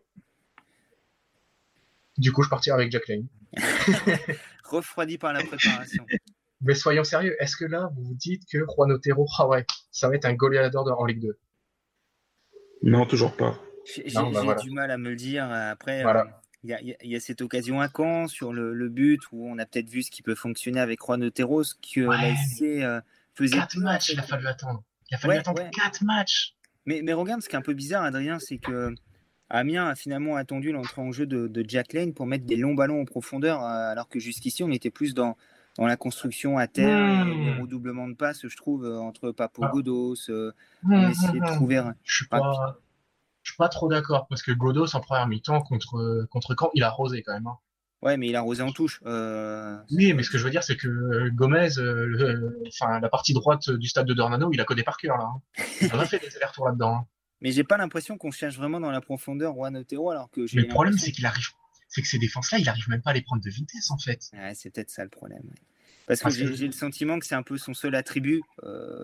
[2.19, 3.29] Du coup, je partirai avec Jack Lane.
[4.65, 6.05] Refroidi par la préparation.
[6.61, 10.11] Mais soyons sérieux, est-ce que là, vous vous dites que Juan Otero, ah ouais, ça
[10.11, 11.39] va être un goleador en Ligue 2
[12.83, 13.59] Non, toujours pas.
[13.85, 15.51] J'ai bah du mal à me le dire.
[15.51, 16.25] Après, euh,
[16.63, 20.03] il y, a cette occasion à Caen sur le, but où on a peut-être vu
[20.03, 22.35] ce qui peut fonctionner avec Juan Otero, ce que ouais,
[22.85, 23.01] euh,
[23.35, 23.57] faisait.
[23.57, 24.83] 4 matchs, il a fallu attendre.
[25.11, 26.55] Il a fallu attendre 4 matchs.
[26.85, 28.95] Mais, mais regarde, ce qui est un peu bizarre, Adrien, c'est que
[29.49, 33.01] Amiens a finalement attendu l'entrée en jeu de, Jack Lane pour mettre des longs ballons
[33.01, 35.39] en profondeur, euh, alors que jusqu'ici, on était plus dans,
[35.79, 39.71] dans la construction à terre, et les redoublements de passes, je trouve, entre Papo ah.
[39.73, 40.31] Godos,
[40.85, 41.83] on essayait de trouver.
[42.05, 42.77] Je suis pas
[43.43, 46.83] je suis pas trop d'accord parce que Godos en première mi-temps contre contre Caen, il
[46.83, 47.47] a arrosé quand même.
[47.47, 47.59] Hein.
[48.03, 49.01] Ouais, mais il a arrosé en touche.
[49.05, 53.09] Euh, oui, mais ce que je veux dire, c'est que euh, Gomez, euh, enfin la
[53.11, 55.25] partie droite du stade de Dornano, il a codé par cœur là.
[55.25, 55.65] Hein.
[55.83, 56.97] Il a fait des allers-retours là-dedans.
[56.97, 57.07] Hein.
[57.43, 60.43] Mais j'ai pas l'impression qu'on cherche vraiment dans la profondeur Juan Otero alors que.
[60.55, 61.47] Mais le problème, c'est qu'il arrive,
[61.89, 64.31] c'est que ces défenses-là, il arrive même pas à les prendre de vitesse en fait.
[64.33, 65.43] Ouais, c'est peut-être ça le problème.
[66.07, 68.43] Parce, que, j'ai le sentiment que c'est un peu son seul attribut,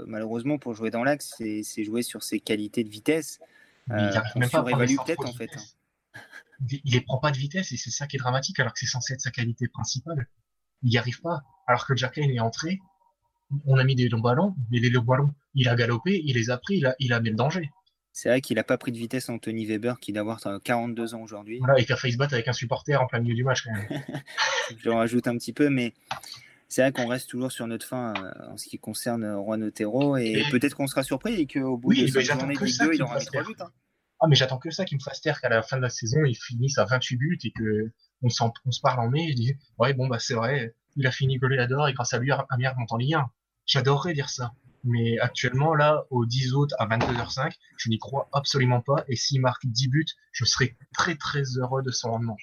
[0.06, 3.40] malheureusement, pour jouer dans l'axe, c'est jouer sur ses qualités de vitesse
[3.88, 5.50] il n'arrive euh, même pas à peut-être en fait.
[5.56, 6.20] Hein.
[6.70, 8.86] Il les prend pas de vitesse et c'est ça qui est dramatique alors que c'est
[8.86, 10.26] censé être sa qualité principale.
[10.82, 11.42] Il n'y arrive pas.
[11.66, 12.80] Alors que Jack Lane est entré,
[13.66, 16.50] on a mis des longs ballons, mais les longs ballons, il a galopé, il les
[16.50, 17.70] a pris, il a, il a mis le danger.
[18.12, 21.20] C'est vrai qu'il n'a pas pris de vitesse Anthony Weber, qui doit avoir 42 ans
[21.20, 21.58] aujourd'hui.
[21.58, 23.62] Voilà, et qui a failli se battre avec un supporter en plein milieu du match
[23.62, 23.88] quand même.
[24.78, 25.92] Je rajoute un petit peu, mais
[26.68, 29.62] c'est vrai qu'on reste toujours sur notre fin euh, en ce qui concerne euh, Juan
[29.62, 33.02] Otero et, peut-être qu'on sera surpris et qu'au bout de cette journée de 2, il
[33.02, 33.54] aura mis 3 buts.
[33.60, 33.70] Hein.
[34.20, 36.24] Ah, mais j'attends que ça qui me fasse taire qu'à la fin de la saison,
[36.24, 37.92] il finisse à 28 buts et que
[38.22, 38.28] on,
[38.64, 41.10] on se parle en mai et je dis, ouais, bon, bah, c'est vrai, il a
[41.10, 43.30] fini goleador et grâce à lui, Amiens remonte en Ligue 1.
[43.66, 44.52] J'adorerais dire ça.
[44.84, 49.04] Mais actuellement, là, au 10 août à 22h05, je n'y crois absolument pas.
[49.08, 52.36] Et s'il marque 10 buts, je serais très très heureux de son rendement.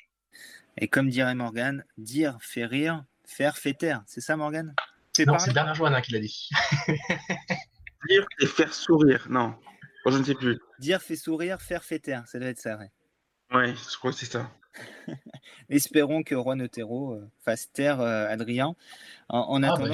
[0.78, 3.06] Et comme dirait Morgan, dire fait rire,
[3.36, 4.76] Faire fait taire, c'est ça Morgan
[5.26, 6.50] Non, c'est Bernard Joannin qui l'a dit.
[8.08, 9.56] Dire et faire sourire, non.
[10.06, 10.60] je ne sais plus.
[10.78, 12.92] Dire fait sourire, faire fait taire, ça doit être ça, ouais.
[13.52, 14.52] Ouais, je crois que c'est ça.
[15.70, 18.76] Espérons que Juan Otero euh, fasse taire euh, Adrien.
[19.30, 19.94] En, ah, bah, attendant,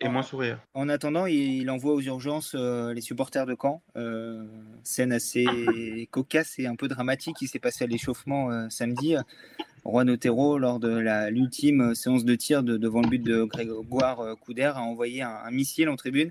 [0.00, 0.60] et, moins sourire.
[0.74, 3.82] En attendant, il, envoie aux urgences euh, les supporters de Caen.
[4.84, 9.16] scène assez cocasse et un peu dramatique qui s'est passé à l'échauffement samedi.
[9.88, 14.72] Juan Otero, lors de l'ultime séance de tir devant le but de Grégoire euh, Couder,
[14.74, 16.30] a envoyé un, missile en tribune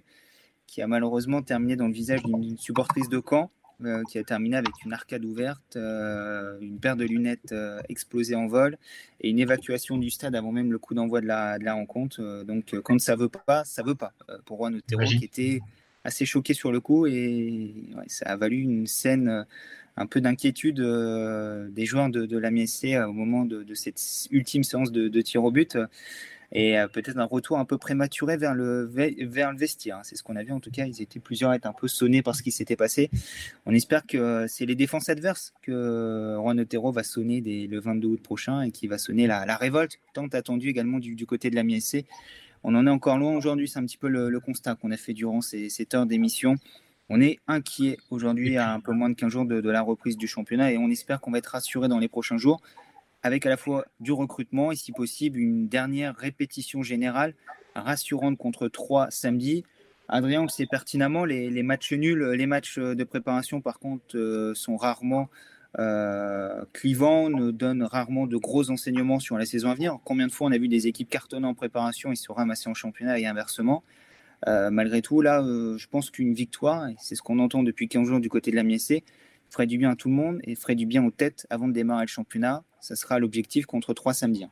[0.68, 3.50] qui a malheureusement terminé dans le visage d'une supportrice de camp,
[3.84, 7.56] euh, qui a terminé avec une arcade ouverte, euh, une paire de lunettes
[7.90, 8.78] explosées en vol
[9.22, 12.44] et une évacuation du stade avant même le coup d'envoi de la, rencontre.
[12.44, 14.14] donc, quand ça veut pas, ça veut pas.
[14.46, 15.62] pour Juan Otero, qui était
[16.04, 17.74] assez choqué sur le coup, et
[18.06, 19.48] ça a valu une scène
[19.98, 24.00] un peu d'inquiétude euh, des joueurs de, de la euh, au moment de, cette
[24.32, 25.78] ultime séance de, tir au but
[26.54, 28.90] et euh, peut-être un retour un peu prématuré vers le,
[29.56, 30.00] vestiaire.
[30.04, 30.86] C'est ce qu'on a vu en tout cas.
[30.86, 33.10] Ils étaient plusieurs à être un peu sonnés par ce qui s'était passé.
[33.66, 38.22] On espère que c'est les défenses adverses que Juan Otero va sonner le 22 août
[38.22, 41.64] prochain et qui va sonner la, la révolte tant attendue également du, côté de la
[41.64, 42.06] MSC.
[42.64, 43.68] On en est encore loin aujourd'hui.
[43.68, 46.56] C'est un petit peu le, constat qu'on a fait durant ces, cette heure d'émission.
[47.10, 50.28] On est inquiet aujourd'hui à un peu moins de 15 jours de, la reprise du
[50.28, 52.62] championnat et on espère qu'on va être rassuré dans les prochains jours
[53.24, 57.34] avec à la fois du recrutement et si possible une dernière répétition générale
[57.76, 59.64] rassurante contre 3 samedi.
[60.10, 64.54] Adrien, on le sait pertinemment, les, matchs nuls, les matchs de préparation par contre euh,
[64.54, 65.30] sont rarement
[65.80, 69.98] euh, clivants, nous donnent rarement de gros enseignements sur la saison à venir.
[70.04, 72.74] Combien de fois on a vu des équipes cartonner en préparation et se ramasser en
[72.74, 73.84] championnat et inversement?
[74.48, 77.88] Euh, malgré tout, là, euh, je pense qu'une victoire, et c'est ce qu'on entend depuis
[77.88, 79.04] 15 jours du côté de la MSC,
[79.50, 81.74] ferait du bien à tout le monde et ferait du bien aux têtes avant de
[81.74, 82.64] démarrer le championnat.
[82.82, 84.46] Ça sera l'objectif contre 3 samedis.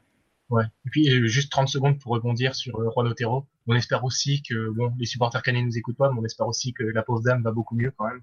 [0.49, 0.63] Ouais.
[0.85, 3.45] Et puis juste 30 secondes pour rebondir sur Juan Otero.
[3.67, 6.47] On espère aussi que bon, les supporters canadiens ne nous écoutent pas, mais on espère
[6.47, 8.21] aussi que la pauvre dame va beaucoup mieux quand même.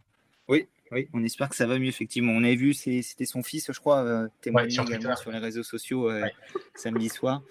[0.48, 2.32] Oui, oui, on espère que ça va mieux, effectivement.
[2.32, 6.26] On avait vu, c'était son fils, je crois, euh, témoigner sur, les réseaux sociaux euh,
[6.74, 7.42] samedi soir.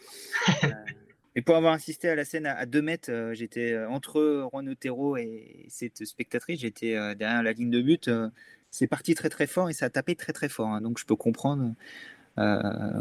[1.36, 4.70] euh, et pour avoir assisté à la scène à, 2 mètres, euh, j'étais entre Juan
[4.70, 8.10] Otero et cette spectatrice, j'étais derrière la ligne de but.
[8.70, 10.70] c'est parti très très fort et ça a tapé très très fort.
[10.70, 10.82] Hein.
[10.82, 11.74] donc je peux comprendre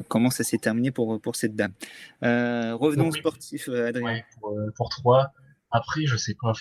[0.09, 1.73] comment ça s'est terminé pour, pour cette dame.
[2.23, 4.23] revenons au sportif, Adrien.
[4.41, 5.33] pour, pour 3.
[5.71, 6.53] Après, je sais pas.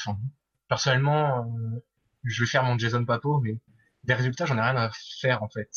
[0.68, 1.52] personnellement,
[2.24, 3.58] je vais faire mon Jason Papo, mais
[4.04, 5.70] des résultats, j'en ai rien à faire en fait.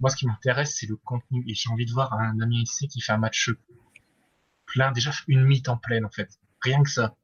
[0.00, 1.44] Moi, ce qui m'intéresse, c'est le contenu.
[1.48, 3.50] Et j'ai envie de voir un ami ici qui fait un match
[4.66, 6.28] plein, déjà une mi-temps pleine en fait.
[6.62, 7.16] Rien que ça.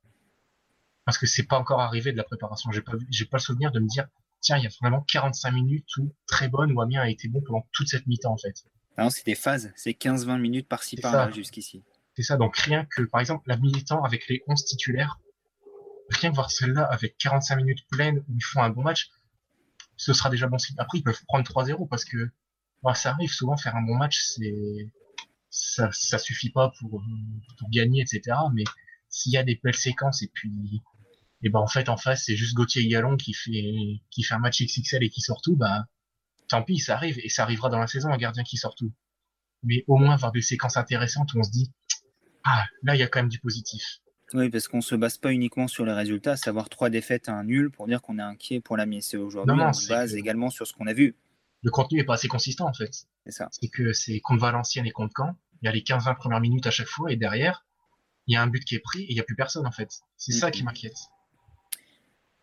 [1.05, 2.71] Parce que c'est pas encore arrivé de la préparation.
[2.71, 4.07] J'ai pas, j'ai pas le souvenir de me dire,
[4.41, 7.43] tiens, il y a vraiment 45 minutes où très bonne ou Amiens a été bon
[7.45, 8.65] pendant toute cette mi-temps en fait.
[8.99, 9.73] Non, c'est des phases.
[9.75, 11.83] C'est 15-20 minutes par-ci par-là jusqu'ici.
[12.15, 12.37] C'est ça.
[12.37, 15.19] Donc rien que, par exemple, la mi-temps avec les 11 titulaires,
[16.11, 19.11] rien que voir celle-là avec 45 minutes pleines où ils font un bon match,
[19.97, 20.77] ce sera déjà bon signe.
[20.79, 22.31] Après, ils peuvent prendre 3-0 parce que
[22.83, 24.91] bah, ça arrive souvent faire un bon match, c'est
[25.53, 27.05] ça, ça suffit pas pour,
[27.59, 28.37] pour gagner, etc.
[28.55, 28.65] Mais
[29.09, 30.83] s'il y a des belles séquences et puis
[31.45, 34.39] et ben en fait en face c'est juste Gauthier Gallon qui fait qui fait un
[34.39, 35.85] match XXL et qui sort tout, bah
[36.49, 38.93] tant pis, ça arrive et ça arrivera dans la saison un gardien qui sort tout.
[39.63, 41.71] Mais au moins avoir des séquences intéressantes où on se dit
[42.45, 43.99] ah là il y a quand même du positif.
[44.33, 47.35] Oui, parce qu'on ne se base pas uniquement sur les résultats, savoir trois défaites à
[47.35, 49.55] un nul pour dire qu'on est inquiet pour la MSC aujourd'hui.
[49.61, 51.15] On se base également sur ce qu'on a vu.
[51.63, 53.07] Le contenu n'est pas assez consistant en fait.
[53.27, 53.49] C'est ça.
[53.53, 55.37] C'est que c'est contre Valenciennes et contre Caen.
[55.63, 57.65] Il y a les 15-20 premières minutes à chaque fois et derrière,
[58.27, 59.73] il y a un but qui est pris et il n'y a plus personne en
[59.73, 60.01] fait.
[60.17, 60.97] C'est ça qui m'inquiète.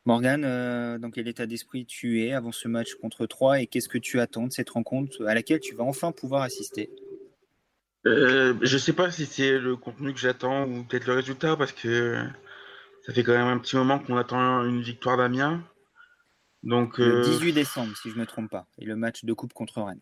[0.05, 3.89] Morgan, euh, dans quel état d'esprit tu es avant ce match contre 3 et qu'est-ce
[3.89, 6.89] que tu attends de cette rencontre à laquelle tu vas enfin pouvoir assister?
[8.07, 11.73] Euh, je sais pas si c'est le contenu que j'attends ou peut-être le résultat parce
[11.73, 12.25] que
[13.05, 15.63] ça fait quand même un petit moment qu'on attend une victoire d'Amiens.
[16.63, 19.53] Donc, le 18 euh, décembre, si je me trompe pas, et le match de coupe
[19.53, 20.01] contre Rennes.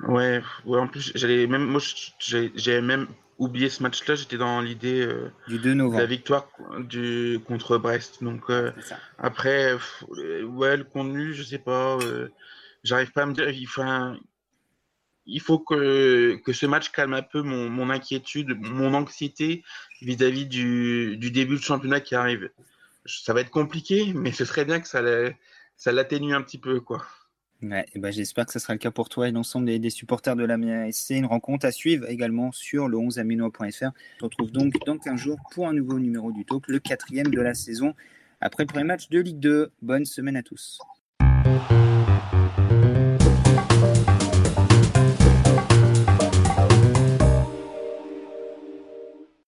[0.00, 1.80] Ouais, ouais en plus j'allais même moi
[2.18, 4.14] j'ai même oublié ce match-là.
[4.14, 8.22] J'étais dans l'idée euh, du 2 novembre, la victoire du contre Brest.
[8.22, 8.44] Donc
[9.18, 9.74] après,
[10.08, 11.98] ouais, le contenu, je sais pas.
[12.84, 13.48] J'arrive pas à me dire.
[13.50, 14.18] Il faut un,
[15.26, 19.64] il faut que, que ce match calme un peu mon, mon inquiétude, mon anxiété
[20.00, 22.50] vis-à-vis du, du, début de championnat qui arrive.
[23.04, 26.80] Ça va être compliqué, mais ce serait bien que ça l'atténue un petit peu.
[26.80, 27.04] quoi.
[27.62, 30.36] Ouais, et ben J'espère que ce sera le cas pour toi et l'ensemble des, supporters
[30.36, 30.56] de la
[30.92, 33.62] C'est une rencontre à suivre également sur le 11aminois.fr.
[33.62, 37.28] On se retrouve donc dans 15 jours pour un nouveau numéro du Talk, le quatrième
[37.28, 37.94] de la saison,
[38.40, 39.72] après le premier match de Ligue 2.
[39.80, 40.78] Bonne semaine à tous.